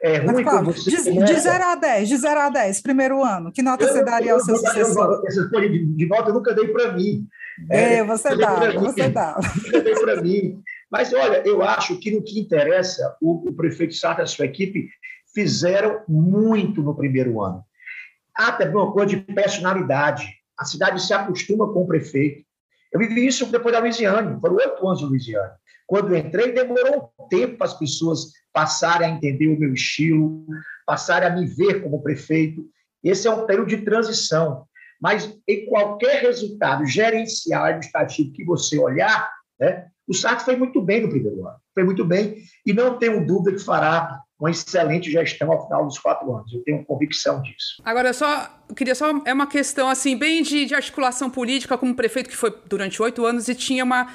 [0.00, 3.50] É ruim Mas, você de, de 0 a 10, de 0 a 10, primeiro ano,
[3.50, 5.20] que nota eu, você daria ao seu sucessor?
[5.26, 7.26] Essa escolha de, de nota eu nunca dei para mim.
[7.70, 9.40] É, é você dá, você dá.
[9.64, 10.62] Nunca dei para mim.
[10.90, 14.46] Mas, olha, eu acho que no que interessa, o, o prefeito Sartre e a sua
[14.46, 14.88] equipe
[15.34, 17.64] fizeram muito no primeiro ano.
[18.34, 20.26] Há também uma coisa de personalidade.
[20.58, 22.44] A cidade se acostuma com o prefeito.
[22.92, 25.52] Eu vivi isso depois da Luiziane, foram oito anos de Luiziane.
[25.86, 30.46] Quando entrei, demorou um tempo para as pessoas passarem a entender o meu estilo,
[30.86, 32.64] passarem a me ver como prefeito.
[33.04, 34.66] Esse é um período de transição.
[35.00, 39.30] Mas em qualquer resultado gerencial administrativo que você olhar,
[39.60, 41.56] né, o Sarto foi muito bem no primeiro ano.
[41.74, 45.98] Foi muito bem e não tenho dúvida que fará uma excelente gestão ao final dos
[45.98, 46.52] quatro anos.
[46.52, 47.82] Eu tenho convicção disso.
[47.84, 51.94] Agora, só eu queria só é uma questão assim bem de, de articulação política como
[51.94, 54.08] prefeito que foi durante oito anos e tinha uma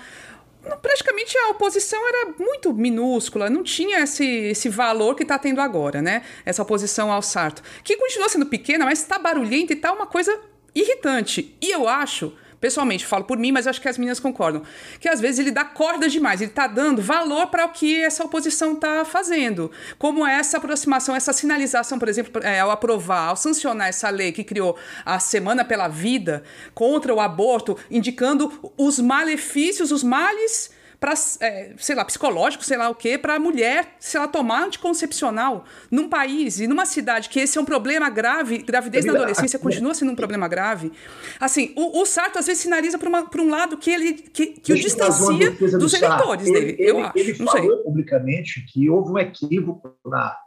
[0.82, 6.04] praticamente a oposição era muito minúscula, não tinha esse, esse valor que está tendo agora,
[6.04, 6.22] né?
[6.46, 10.40] Essa oposição ao Sarto, que continua sendo pequena, mas está barulhenta e está uma coisa
[10.76, 11.58] irritante.
[11.60, 12.32] E eu acho
[12.62, 14.62] pessoalmente, falo por mim, mas acho que as meninas concordam,
[15.00, 18.24] que às vezes ele dá corda demais, ele está dando valor para o que essa
[18.24, 19.72] oposição está fazendo.
[19.98, 24.44] Como essa aproximação, essa sinalização, por exemplo, é, ao aprovar, ao sancionar essa lei que
[24.44, 26.44] criou a Semana pela Vida
[26.76, 30.70] contra o aborto, indicando os malefícios, os males
[31.02, 34.66] para, é, sei lá, psicológico, sei lá o quê, para a mulher, se ela tomar
[34.66, 39.58] anticoncepcional num país e numa cidade que esse é um problema grave, gravidez na adolescência
[39.58, 40.92] continua sendo um problema grave.
[41.40, 44.76] Assim, o, o Sarto às vezes sinaliza para um lado que ele que, que o
[44.76, 47.18] distancia dos eleitores ele, dele, ele, eu acho.
[47.18, 50.38] Ele falou publicamente que houve um equívoco na,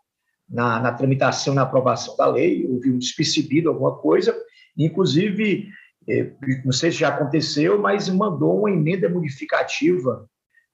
[0.49, 4.33] na, na tramitação, na aprovação da lei, houve um despercebido, alguma coisa,
[4.79, 5.67] inclusive,
[6.09, 6.31] eh,
[6.65, 10.29] não sei se já aconteceu, mas mandou uma emenda modificativa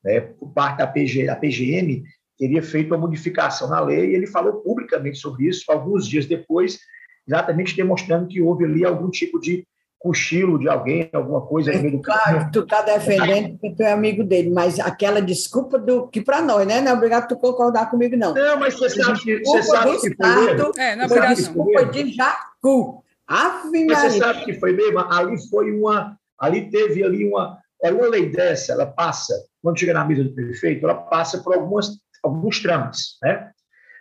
[0.04, 2.02] né, por parte da, PG, da PGM,
[2.38, 6.78] teria feito uma modificação na lei, e ele falou publicamente sobre isso alguns dias depois,
[7.26, 9.66] exatamente demonstrando que houve ali algum tipo de
[10.00, 13.92] cochilo de alguém, alguma coisa no meio do Claro, tu está defendendo porque tu é
[13.92, 16.80] amigo dele, mas aquela desculpa do que para nós, né?
[16.80, 18.32] Não é obrigado tu concordar comigo, não.
[18.32, 20.72] Não, mas você sabe que, você sabe que foi mesmo.
[20.78, 23.04] É, não é obrigado, que Desculpa de Jacu.
[23.28, 24.98] Ave Mas você sabe que foi mesmo?
[25.00, 26.18] Ali foi uma.
[26.38, 27.58] Ali teve ali uma.
[27.82, 31.54] É uma lei dessa, ela passa, quando chega na mesa do prefeito, ela passa por
[31.54, 33.18] algumas, alguns trâmites.
[33.22, 33.50] Né?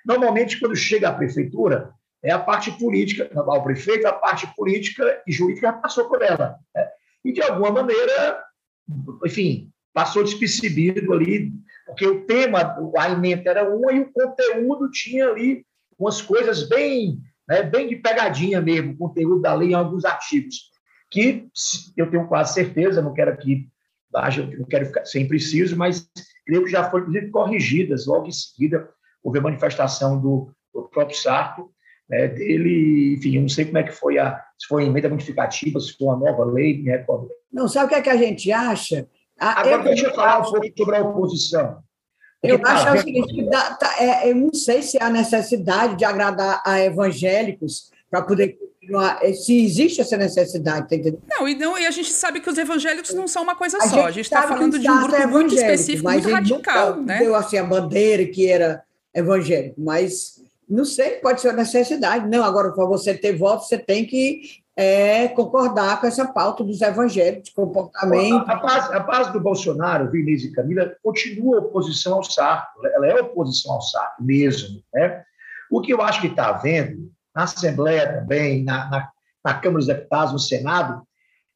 [0.05, 1.91] Normalmente, quando chega à prefeitura,
[2.24, 6.57] é a parte política, ao prefeito, a parte política e jurídica passou por ela.
[6.76, 6.88] né?
[7.24, 8.43] E, de alguma maneira,
[9.26, 11.51] enfim, passou despercebido ali,
[11.86, 15.66] porque o tema, a emenda era uma e o conteúdo tinha ali
[15.97, 20.70] umas coisas bem, né, bem de pegadinha mesmo, o conteúdo da lei em alguns artigos,
[21.12, 21.49] que
[21.97, 23.68] eu tenho quase certeza, não quero aqui,
[24.16, 26.10] haja- não quero ficar sem preciso, mas
[26.45, 28.89] creio que já foram, inclusive, corrigidas logo em seguida,
[29.24, 31.70] houve a manifestação do, do próprio Sarto,
[32.10, 35.80] né, dele, enfim, eu não sei como é que foi a, se foi emenda modificativa,
[35.80, 37.30] se foi uma nova lei, me recordo.
[37.51, 39.07] Não, sabe o que, é que a gente acha?
[39.39, 41.84] Ah, Agora, eu- deixa eu falar um pouco sobre a oposição.
[42.41, 45.97] Eu Porque, acho tá, é o seguinte, tá- é, eu não sei se há necessidade
[45.97, 48.57] de agradar a evangélicos para poder
[49.33, 51.21] se existe essa necessidade, tá entendendo?
[51.29, 53.87] Não, e, não, e a gente sabe que os evangélicos não são uma coisa A
[53.87, 54.05] só.
[54.05, 57.01] A gente está falando de um Sarto grupo é muito específico, mas muito radical, nunca
[57.01, 57.19] né?
[57.19, 58.83] deu assim a bandeira que era
[59.13, 62.27] evangélico, mas não sei, pode ser uma necessidade.
[62.27, 64.41] Não, agora para você ter voto, você tem que
[64.77, 68.47] eh, concordar com essa pauta dos evangélicos, comportamento.
[68.47, 72.85] A, a, base, a base do Bolsonaro, Vinícius e Camila, continua a oposição ao Sarto.
[72.85, 74.81] Ela é oposição ao Sarto mesmo.
[74.93, 75.23] Né?
[75.69, 79.09] O que eu acho que está havendo, na Assembleia também, na, na,
[79.45, 81.01] na Câmara dos Deputados, no Senado,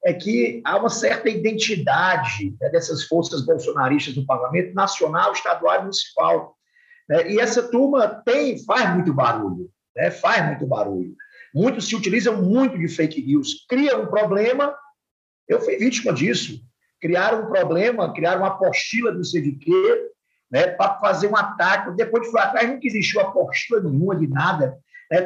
[0.05, 5.81] é que há uma certa identidade né, dessas forças bolsonaristas no parlamento nacional, estadual e
[5.81, 6.55] municipal.
[7.07, 7.31] né?
[7.31, 10.09] E essa turma tem, faz muito barulho, né?
[10.09, 11.15] faz muito barulho.
[11.53, 14.75] Muitos se utilizam muito de fake news, criam um problema.
[15.47, 16.59] Eu fui vítima disso.
[17.01, 20.09] Criaram um problema, criaram uma apostila de quê,
[20.49, 21.91] né, para fazer um ataque.
[21.91, 24.77] Depois de foi atrás, nunca existiu apostila nenhuma de nada.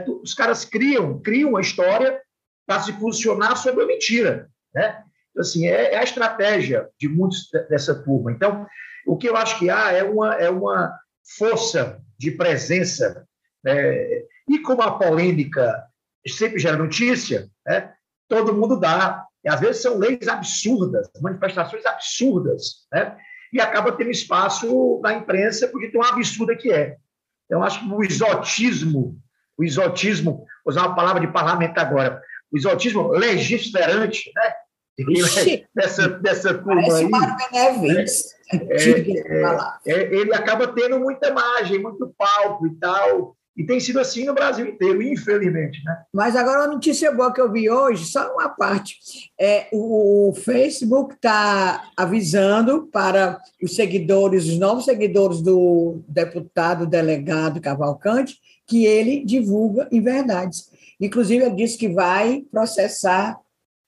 [0.05, 2.21] Tu- Os caras criam, criam uma história
[2.65, 4.49] para se posicionar sobre a mentira.
[4.73, 4.89] Né?
[5.32, 8.32] Então, Assim, é, é a estratégia de muitos de- dessa turma.
[8.32, 8.65] Então,
[9.05, 10.97] o que eu acho que há é uma, é uma
[11.38, 13.25] força de presença.
[13.63, 14.23] né?
[14.49, 15.84] E como a polêmica
[16.28, 17.93] sempre gera notícia, né?
[18.28, 19.25] todo mundo dá.
[19.43, 23.15] E às vezes são leis absurdas, manifestações absurdas, né?
[23.53, 26.97] e acaba tendo espaço na imprensa porque uma absurda que é.
[27.45, 29.17] Então, acho que o exotismo,
[29.57, 34.53] o exotismo, vou usar uma palavra de parlamento agora, o exotismo legiferante, né?
[34.99, 35.65] Ixi.
[35.75, 37.07] dessa, dessa turma aí,
[37.51, 38.35] Benevides.
[38.51, 39.79] Antiga palavra.
[39.85, 44.35] é, ele acaba tendo muita margem, muito palco e tal, e tem sido assim no
[44.35, 45.97] Brasil inteiro, infelizmente, né?
[46.13, 48.99] Mas agora uma notícia boa que eu vi hoje, só uma parte.
[49.39, 58.37] É, o Facebook está avisando para os seguidores, os novos seguidores do deputado delegado Cavalcante,
[58.67, 60.69] que ele divulga inverdades.
[61.01, 63.39] Inclusive, ele disse que vai processar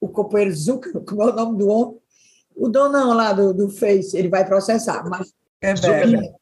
[0.01, 1.99] o companheiro Zuckerman, como é o nome do homem?
[2.59, 5.73] o donão lá do, do Face, ele vai processar, mas É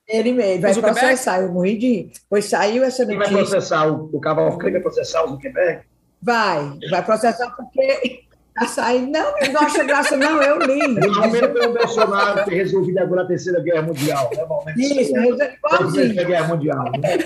[0.08, 1.00] ele, mesmo vai Zuckerberg?
[1.08, 2.12] processar, eu morri de rir.
[2.30, 3.56] Pois saiu essa Quem vai notícia.
[3.56, 5.82] processar o, o Cavalcante, vai processar o Zuckerberg?
[6.22, 8.22] Vai, vai processar porque
[8.56, 9.12] tá saindo.
[9.12, 10.88] Não, não acha graça, não, eu li.
[10.88, 14.30] Normalmente pelo Bolsonaro ter resolvido agora a Terceira Guerra Mundial.
[14.32, 14.38] né?
[14.40, 15.20] Normalmente Isso, é.
[15.20, 15.92] é igualzinho.
[15.94, 16.84] Terceira Guerra Mundial.
[17.00, 17.18] Né?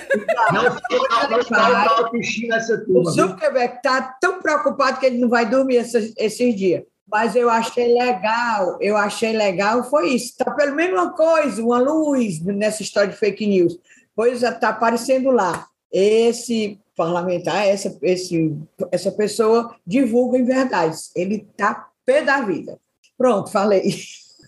[0.54, 3.12] Não, piscina nessa O turma.
[3.14, 3.28] viu?
[3.28, 6.84] Zuckerberg está tão preocupado que ele não vai dormir esses, esses dias.
[7.12, 10.28] Mas eu achei legal, eu achei legal, foi isso.
[10.28, 13.78] Está pelo menos uma coisa, uma luz nessa história de fake news.
[14.16, 15.68] Pois está aparecendo lá.
[15.92, 18.58] Esse parlamentar, essa, esse,
[18.92, 21.12] essa pessoa divulga em verdades.
[21.14, 22.80] Ele está pé da vida.
[23.18, 23.94] Pronto, falei.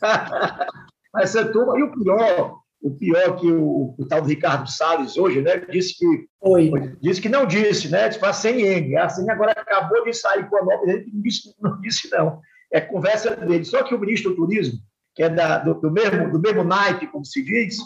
[1.19, 5.41] Essa turma, e o pior, o pior que o, o tal do Ricardo Salles hoje,
[5.41, 6.71] né, disse que Foi.
[6.99, 8.07] disse que não disse, né?
[8.07, 8.97] Disse para a CNN.
[8.97, 12.41] A CNN agora acabou de sair com a nota dele, não disse, não disse não.
[12.73, 13.63] É conversa dele.
[13.63, 14.79] Só que o ministro do Turismo,
[15.15, 17.77] que é da, do, do mesmo, do mesmo naipe, como se diz,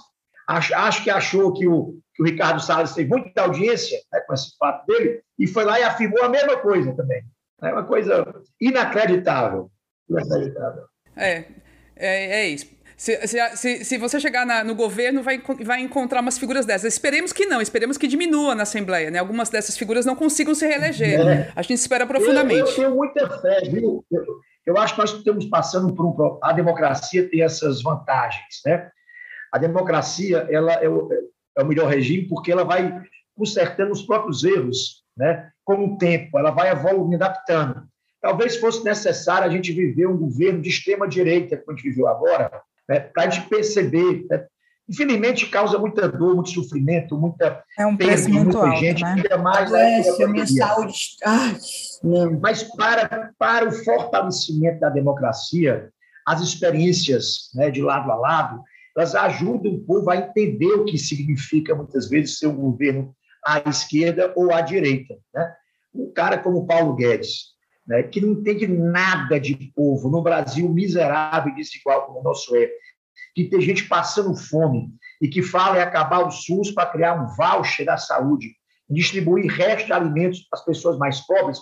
[0.48, 4.34] acho, acho que achou que o, que o Ricardo Salles teve muita audiência né, com
[4.34, 7.22] esse fato dele, e foi lá e afirmou a mesma coisa também.
[7.62, 8.26] É uma coisa
[8.62, 9.70] inacreditável.
[10.10, 10.84] Inacreditável.
[11.16, 11.44] É,
[11.96, 12.68] é, é isso.
[12.96, 16.94] Se, se, se, você chegar na- no governo, vai, vai encontrar umas figuras dessas.
[16.94, 19.20] Esperemos que não, esperemos que diminua na Assembleia, né?
[19.20, 21.20] Algumas dessas figuras não consigam se reeleger.
[21.28, 21.52] É.
[21.56, 22.60] A gente espera Eu, profundamente.
[22.72, 24.04] eu tenho muita fé, viu?
[24.12, 24.26] Eu,
[24.68, 26.40] eu acho que nós estamos passando por um.
[26.44, 28.92] A democracia tem essas vantagens, né?
[29.50, 31.10] A democracia ela é o,
[31.58, 33.02] é o melhor regime porque ela vai
[33.34, 35.50] consertando os próprios erros, né?
[35.64, 37.88] Com o tempo, ela vai evoluindo, adaptando.
[38.22, 42.08] Talvez fosse necessário a gente viver um governo de extrema direita, como a gente viveu
[42.10, 43.00] agora, né?
[43.00, 44.26] para a gente perceber.
[44.30, 44.46] Né?
[44.90, 49.02] Infelizmente, causa muita dor, muito sofrimento, muita É um perda preço muito muita alto, gente,
[49.02, 49.14] né?
[49.14, 50.96] ainda mais Adoece, a minha saúde.
[51.26, 51.58] Ai,
[52.04, 52.40] não.
[52.40, 55.90] Mas para, para o fortalecimento da democracia,
[56.26, 58.62] as experiências né, de lado a lado,
[58.96, 63.14] elas ajudam o povo a entender o que significa, muitas vezes, ser um governo
[63.46, 65.16] à esquerda ou à direita.
[65.34, 65.54] Né?
[65.94, 67.58] Um cara como Paulo Guedes,
[67.88, 72.56] né, que não entende nada de povo, no Brasil miserável e desigual como o nosso
[72.56, 72.70] é,
[73.38, 74.90] que tem gente passando fome
[75.22, 78.56] e que fala em acabar o SUS para criar um voucher da saúde,
[78.90, 81.60] distribuir resto de alimentos para as pessoas mais pobres,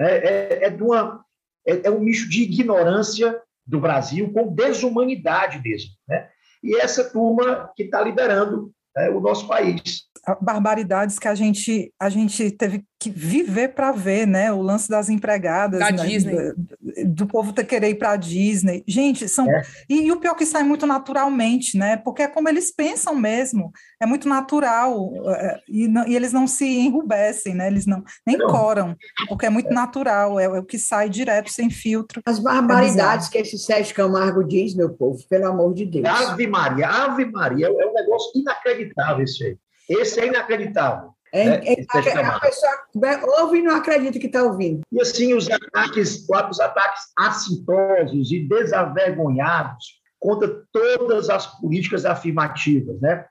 [0.00, 1.22] é, é, é uma,
[1.66, 5.90] é, é um nicho de ignorância do Brasil com desumanidade mesmo.
[6.08, 6.30] Né?
[6.64, 10.04] E essa turma que está liderando né, o nosso país.
[10.40, 14.50] barbaridades que a gente a gente teve que viver para ver, né?
[14.52, 16.04] O lance das empregadas, Da né?
[16.04, 16.34] Disney.
[16.34, 18.82] do, do povo ter querer ir para a Disney.
[18.88, 19.62] Gente, são É.
[19.88, 21.96] e, e o pior que sai muito naturalmente, né?
[21.96, 23.70] Porque é como eles pensam mesmo,
[24.00, 27.68] é muito natural é, e, não- e eles não se enrubescem, né?
[27.68, 28.48] Eles não nem Não.
[28.48, 28.96] coram,
[29.28, 32.20] porque é muito natural, é, é o que sai direto sem filtro.
[32.26, 36.04] As barbaridades que esse Sérgio Camargo diz, meu povo, pelo amor de Deus.
[36.08, 39.56] Ave Maria, Ave Maria, é um negócio inacreditável esse aí.
[39.88, 41.10] Esse é inacreditável.
[41.32, 44.80] É, né, é- a, pessoa ouve e não acredita que está ouvindo.
[44.90, 53.24] E assim, os ataques, os ataques assintosos e desavergonhados contra todas as políticas afirmativas, né?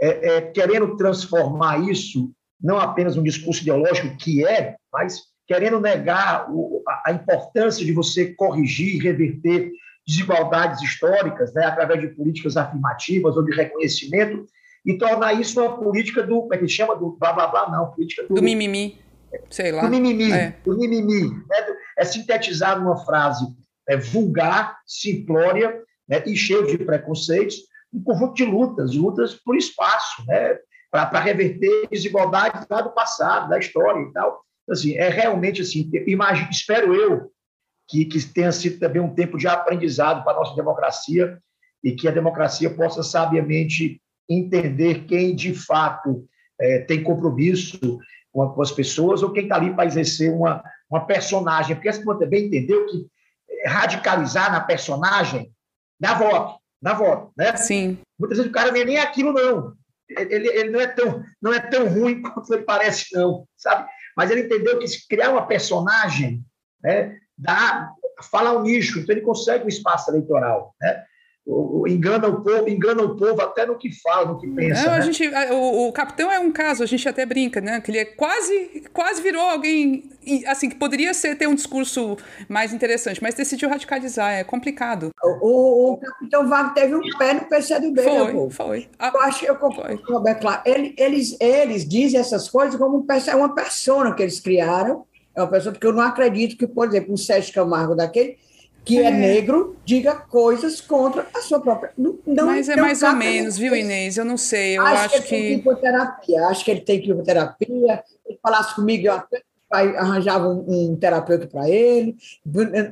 [0.00, 6.50] É, é, querendo transformar isso não apenas num discurso ideológico, que é, mas querendo negar
[6.50, 9.70] o- a, a importância de você corrigir e reverter
[10.06, 14.46] desigualdades históricas, né, através de políticas afirmativas ou de reconhecimento,
[14.84, 16.94] e tornar isso uma política do, como é que chama?
[16.96, 18.98] Do blá blá blá, não, política do, Do mimimi,
[19.50, 19.82] sei lá.
[19.82, 20.56] do mimimi, É.
[20.64, 21.30] do mimimi.
[21.30, 21.76] Né?
[21.98, 23.44] É sintetizar numa frase
[23.88, 26.22] é, vulgar, simplória né?
[26.26, 27.56] e cheio de preconceitos,
[27.92, 30.58] um conjunto de lutas, lutas por espaço, né?
[30.90, 34.28] para reverter desigualdades lá do passado, da história e tal.
[34.28, 37.30] Então, Assim, é realmente assim, imagino, espero eu
[37.86, 41.38] que, que tenha sido também um tempo de aprendizado para a nossa democracia
[41.82, 46.26] e que a democracia possa sabiamente entender quem de fato
[46.60, 47.98] eh, tem compromisso
[48.32, 51.74] com, com as pessoas ou quem está ali para exercer uma, uma personagem.
[51.74, 53.06] Porque essa turma também entendeu que
[53.50, 55.52] eh, radicalizar na personagem
[56.00, 57.32] dá voto, dá voto.
[57.36, 57.56] Né?
[57.56, 57.98] Sim.
[58.18, 59.74] Muitas vezes o cara não é nem aquilo, não.
[60.08, 63.88] Ele, ele não, é tão, não é tão ruim quanto ele parece, não, sabe?
[64.16, 66.44] Mas ele entendeu que se criar uma personagem
[66.82, 67.90] né, dá,
[68.30, 70.74] fala ao nicho, então ele consegue um espaço eleitoral.
[70.80, 71.04] Né?
[71.46, 74.82] O- o- engana o povo, engana o povo até no que fala, no que pensa.
[74.86, 75.02] Não, a né?
[75.02, 77.82] gente, a- o, o capitão é um caso, a gente até brinca, né?
[77.82, 80.08] Que ele é quase, quase virou alguém,
[80.46, 82.16] assim, que poderia ser, ter um discurso
[82.48, 85.10] mais interessante, mas decidiu radicalizar, é complicado.
[85.22, 88.50] O, o, o capitão Wagner teve um pé no PCdoB, meu Foi, povo.
[88.50, 88.88] foi.
[88.98, 90.62] Ah, Eu acho que eu concordo com o Roberto Claro.
[90.64, 95.04] Ele- Eles, eles dizem essas coisas como um é uma persona que eles criaram.
[95.36, 98.38] É uma pessoa, porque eu não acredito que, por exemplo, um Sérgio Camargo daquele
[98.84, 99.04] que é.
[99.06, 99.10] é.
[99.10, 101.92] negro diga coisas contra a sua própria.
[101.96, 104.16] Não, Mas é mais ou menos, viu, Inês?
[104.16, 104.78] Eu não sei.
[104.78, 105.28] Eu acho, acho que.
[105.28, 105.34] que...
[105.34, 106.46] Ele tem que ir terapia.
[106.46, 108.04] Acho que ele tem que ir para terapia.
[108.26, 112.16] Ele falasse comigo, eu até arranjava um, um terapeuta para ele.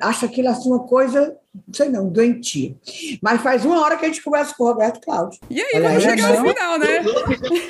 [0.01, 2.75] Acho aquilo assim uma coisa não sei não, doentia.
[3.21, 5.39] Mas faz uma hora que a gente conversa com o Roberto Cláudio.
[5.51, 7.05] E aí, Olha, vamos chegar no final, né?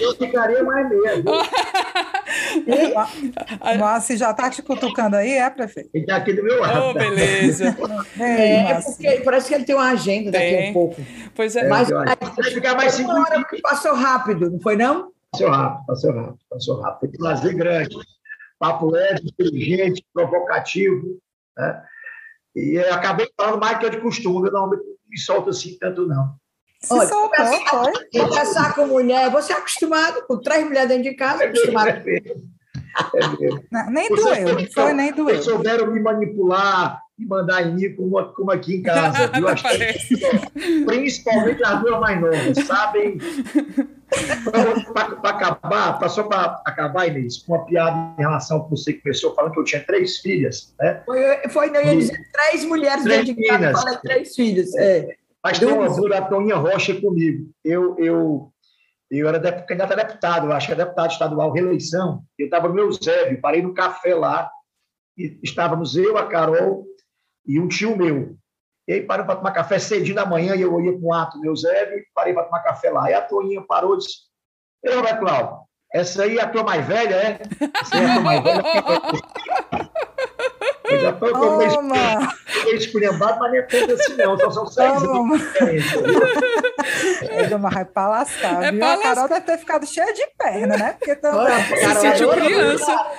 [0.01, 1.25] Eu, ficaria mais mesmo.
[3.81, 5.91] Márcio já está te cutucando aí, é, prefeito?
[5.93, 6.91] Ele está aqui do meu lado.
[6.91, 7.77] Oh, beleza.
[8.21, 10.57] é, é porque parece que ele tem uma agenda tem.
[10.57, 11.03] daqui a pouco.
[11.35, 11.67] Pois é.
[11.67, 12.07] Mas vai
[12.55, 15.11] ficar mais cinco hora passou rápido, não foi não?
[15.33, 17.01] Passou rápido, passou rápido, passou rápido.
[17.01, 17.97] Foi um prazer grande.
[18.61, 21.19] Papo leve, inteligente, provocativo,
[21.59, 21.83] né?
[22.55, 26.07] E eu acabei falando mais que eu de costume, eu não me solto assim tanto,
[26.07, 26.35] não.
[26.81, 31.15] Se Olha, soltou, conversar, conversar com mulher, você é acostumado com três mulheres dentro de
[31.15, 31.89] casa, é acostumado.
[31.89, 32.43] É mesmo,
[33.15, 33.65] é mesmo.
[33.71, 35.37] Não, nem doeu, não foi nem doeu.
[35.37, 39.29] Vocês souberam me manipular e mandar em mim como, como aqui em casa.
[39.29, 39.47] Viu?
[39.55, 43.19] que, principalmente as duas mais novas, sabem
[44.93, 48.93] para acabar, pra, só para acabar, Inês, com uma piada em relação ao que você
[48.95, 50.75] começou falando que eu tinha três filhas.
[50.79, 51.03] Né?
[51.05, 54.75] Foi, foi não, eu ia dizer três mulheres três dentro de casa, falei três filhos.
[54.77, 55.17] É.
[55.43, 57.51] Mas tem uma dúvida da Toninha Rocha comigo.
[57.65, 58.53] Eu, eu,
[59.11, 62.23] eu era candidato a deputado, eu acho que era deputado estadual, reeleição.
[62.39, 64.49] Eu estava no meu Zé, parei no café lá,
[65.17, 66.87] e estávamos eu, a Carol
[67.47, 68.37] e um tio meu.
[68.89, 71.41] E aí parou para tomar café cedinho da manhã, e eu ia para o ato
[71.41, 73.11] meu Zé, e parei para tomar café lá.
[73.11, 74.17] E a Toninha parou e disse,
[74.85, 75.59] Ei, Roberto Cláudio,
[75.93, 77.41] essa aí é a tua mais velha, é?
[77.81, 78.63] Essa aí é a tua mais velha.
[80.85, 84.39] Eu já estou meio esculhambado, mas nem é tanto assim, não.
[84.39, 85.43] Só são seis anos
[87.31, 88.81] É, mas é lascar, é viu?
[88.81, 90.93] Pra a Carol deve ter ficado cheia de perna, né?
[90.95, 91.63] Porque também...
[91.77, 93.13] Se sentiu criança.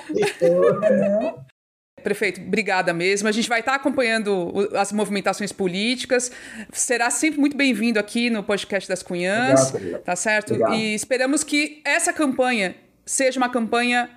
[2.04, 3.26] Prefeito, obrigada mesmo.
[3.26, 6.30] A gente vai estar acompanhando as movimentações políticas.
[6.70, 10.50] Será sempre muito bem-vindo aqui no podcast das Cunhãs, obrigado, tá certo?
[10.52, 10.74] Obrigado.
[10.74, 12.76] E esperamos que essa campanha
[13.06, 14.10] seja uma campanha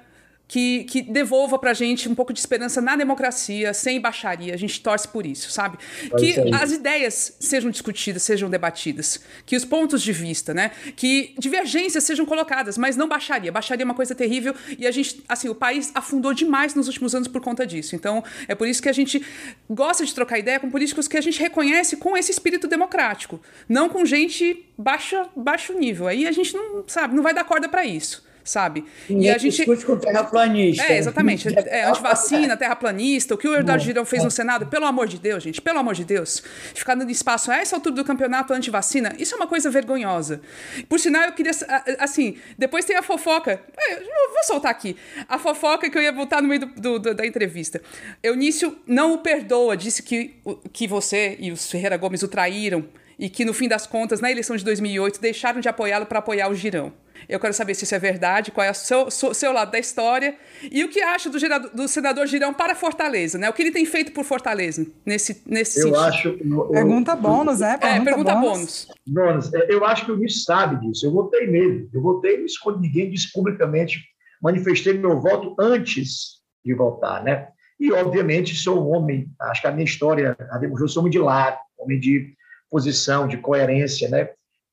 [0.47, 4.53] que, que devolva pra gente um pouco de esperança na democracia, sem baixaria.
[4.53, 5.77] A gente torce por isso, sabe?
[6.17, 10.71] que as ideias sejam discutidas, sejam debatidas, que os pontos de vista, né?
[10.95, 13.51] Que divergências sejam colocadas, mas não baixaria.
[13.51, 17.13] Baixaria é uma coisa terrível e a gente, assim, o país afundou demais nos últimos
[17.13, 17.95] anos por conta disso.
[17.95, 19.23] Então, é por isso que a gente
[19.69, 23.89] gosta de trocar ideia com políticos que a gente reconhece com esse espírito democrático, não
[23.89, 26.07] com gente baixa, baixo nível.
[26.07, 28.85] Aí a gente não, sabe, não vai dar corda para isso sabe?
[29.09, 30.83] e a gente discute com terraplanista.
[30.83, 31.47] É, exatamente.
[31.67, 35.43] É, antivacina, terraplanista, o que o Eduardo Girão fez no Senado, pelo amor de Deus,
[35.43, 36.41] gente, pelo amor de Deus.
[36.73, 40.39] Ficar dando espaço a essa altura do campeonato antivacina, isso é uma coisa vergonhosa.
[40.87, 41.51] Por sinal, eu queria,
[41.99, 44.95] assim, depois tem a fofoca, é, eu vou soltar aqui,
[45.27, 47.81] a fofoca que eu ia botar no meio do, do, da entrevista.
[48.23, 50.35] Eunício não o perdoa, disse que,
[50.71, 52.87] que você e os Ferreira Gomes o traíram
[53.19, 56.49] e que, no fim das contas, na eleição de 2008, deixaram de apoiá-lo para apoiar
[56.49, 56.93] o Girão.
[57.27, 60.35] Eu quero saber se isso é verdade, qual é o seu, seu lado da história
[60.71, 61.37] e o que acha do,
[61.73, 63.49] do senador Girão para Fortaleza, né?
[63.49, 65.99] O que ele tem feito por Fortaleza nesse, nesse eu sentido.
[65.99, 67.77] Acho, eu, pergunta bônus, né?
[67.77, 68.87] Pergunta, é, pergunta bônus.
[69.07, 69.53] bônus.
[69.53, 71.07] É, eu acho que o Luiz sabe disso.
[71.07, 71.89] Eu votei nele.
[71.91, 73.99] Eu votei, não escondi ninguém, disse publicamente,
[74.41, 77.47] manifestei meu voto antes de votar, né?
[77.79, 81.19] E, obviamente, sou um homem, acho que a minha história a demonstrou, sou homem de
[81.19, 82.36] lado, homem de
[82.69, 84.29] posição, de coerência, né?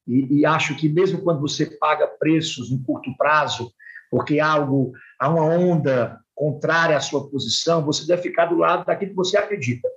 [0.07, 3.73] E, e, acho que mesmo quando você paga preços no curto prazo,
[4.11, 9.13] porque algo, há uma onda contrária à sua posição, você deve ficar do lado daquilo
[9.13, 9.89] que você acredita.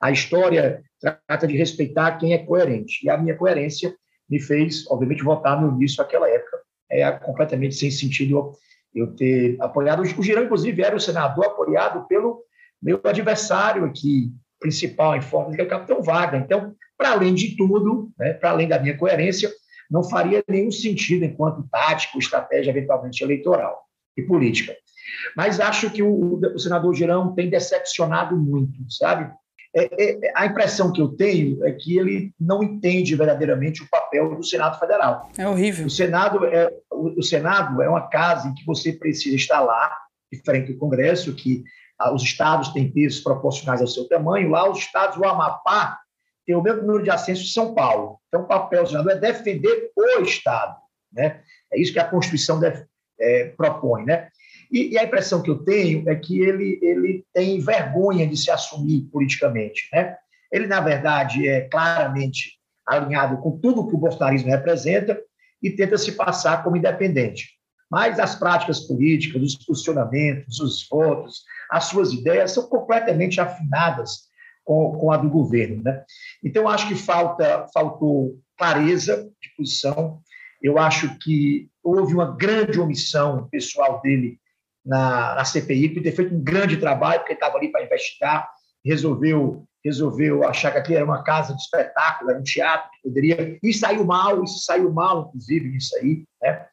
[0.00, 3.04] A história trata de respeitar quem é coerente.
[3.04, 3.94] E a minha coerência
[4.28, 6.58] me fez, obviamente, votar no início daquela época.
[6.90, 8.52] É completamente sem sentido
[8.94, 10.00] eu ter apoiado.
[10.00, 12.42] O Girão, inclusive, era o senador apoiado pelo
[12.82, 16.42] meu adversário aqui, principal em forma, que é o capitão Wagner.
[16.42, 19.50] Então, para além de tudo, né, para além da minha coerência,
[19.90, 23.84] não faria nenhum sentido enquanto tático, estratégia eventualmente eleitoral
[24.16, 24.74] e política.
[25.36, 29.32] Mas acho que o, o senador Girão tem decepcionado muito, sabe?
[29.74, 34.34] É, é, a impressão que eu tenho é que ele não entende verdadeiramente o papel
[34.34, 35.30] do Senado Federal.
[35.36, 35.86] É horrível.
[35.86, 39.94] O Senado é, o, o Senado é uma casa em que você precisa estar lá,
[40.32, 41.62] diferente do Congresso, que
[41.98, 44.50] ah, os estados têm pesos proporcionais ao seu tamanho.
[44.50, 45.98] Lá, os estados, o Amapá
[46.46, 48.18] tem o mesmo número de assentos de São Paulo.
[48.28, 50.76] Então, o papel do senador é defender o Estado.
[51.12, 51.40] Né?
[51.72, 52.60] É isso que a Constituição
[53.20, 54.04] é, propõe.
[54.04, 54.28] Né?
[54.70, 58.50] E, e, a impressão que eu tenho é que ele, ele tem vergonha de se
[58.50, 59.88] assumir politicamente.
[59.92, 60.16] Né?
[60.52, 65.20] Ele, na verdade, é claramente alinhado com tudo que o bolsonarismo representa
[65.60, 67.56] e tenta se passar como independente.
[67.90, 74.26] Mas as práticas políticas, os posicionamentos, os votos, as suas ideias são completamente afinadas
[74.66, 75.82] com, com a do governo.
[75.82, 76.04] Né?
[76.44, 80.20] Então, acho que falta, faltou clareza de posição.
[80.60, 84.38] Eu acho que houve uma grande omissão pessoal dele
[84.84, 88.50] na, na CPI, por ter feito um grande trabalho, porque estava ali para investigar,
[88.84, 93.56] resolveu resolveu achar que aqui era uma casa de espetáculo, era um teatro que poderia.
[93.62, 96.24] E saiu mal, isso saiu mal, inclusive, nisso aí.
[96.42, 96.66] Né?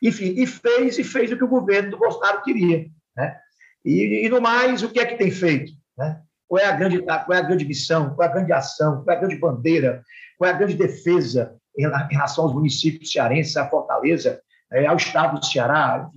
[0.00, 2.86] Enfim, e fez, e fez o que o governo do Bolsonaro queria.
[3.16, 3.36] Né?
[3.84, 5.72] E, e no mais, o que é que tem feito?
[5.98, 6.22] Né?
[6.52, 9.14] Qual, é a grande, qual é a grande missão, qual é a grande ação, qual
[9.14, 10.02] é a grande bandeira,
[10.36, 14.38] qual é a grande defesa em, relação aos municípios cearenses, à Fortaleza,
[14.70, 16.10] é, ao Estado do Ceará?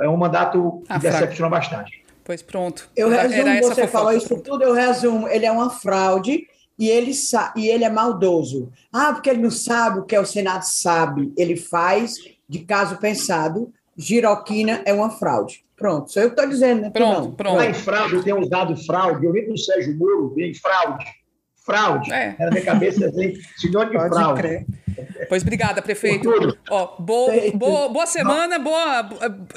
[0.00, 2.00] É um mandato que ah, decepciona bastante.
[2.22, 2.88] Pois pronto.
[2.94, 5.26] Eu resumo, Era você falou isso tudo, eu resumo.
[5.26, 6.46] Ele é uma fraude
[6.78, 7.10] e ele,
[7.56, 8.70] e ele é maldoso.
[8.92, 11.32] Ah, porque ele não sabe o que é o Senado sabe.
[11.36, 12.18] Ele faz
[12.48, 13.74] de caso pensado.
[13.96, 15.64] Giroquina é uma fraude.
[15.82, 16.90] Pronto, sou eu que estou dizendo, né?
[16.90, 17.32] Pronto, não.
[17.32, 17.56] pronto.
[17.56, 19.26] Lá em fraude, eu tenho usado fraude.
[19.26, 21.04] Eu vi para o Sérgio Moro, vem fraude.
[21.64, 22.12] Fraude.
[22.12, 22.34] É.
[22.38, 24.40] Era minha cabeça assim, sinônimo de fraude.
[24.40, 24.66] Crer.
[25.28, 26.28] Pois obrigada, prefeito.
[26.68, 29.02] Ó, boa, boa, boa semana, boa,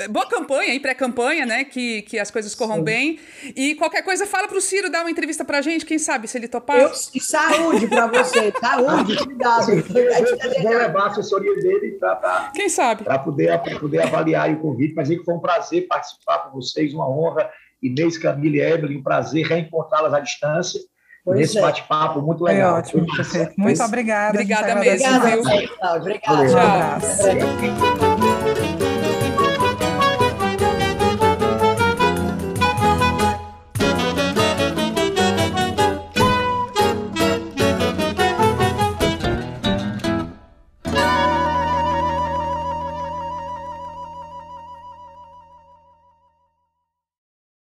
[0.09, 1.63] boa campanha e pré-campanha, né?
[1.63, 2.83] Que, que as coisas corram Sim.
[2.83, 3.19] bem.
[3.55, 6.47] E qualquer coisa, fala pro Ciro dar uma entrevista pra gente, quem sabe, se ele
[6.47, 6.77] topar.
[6.77, 9.65] Eu, saúde pra você, saúde, cuidado.
[10.61, 13.03] Vou levar a assessoria dele pra, pra, quem sabe?
[13.03, 14.93] Pra poder, pra poder avaliar o convite.
[14.95, 17.49] Mas é que foi um prazer participar com vocês, uma honra.
[17.81, 20.79] Inês, Camila e Evelyn, um prazer reencontrá-las à distância.
[21.25, 21.61] Pois nesse é.
[21.61, 22.75] bate-papo muito legal.
[22.75, 23.53] É ótimo, perfeito.
[23.57, 24.29] Muito obrigada.
[24.29, 25.15] Obrigada mesmo.
[25.15, 26.99] Obrigada, Obrigada.
[27.01, 28.14] Tchau.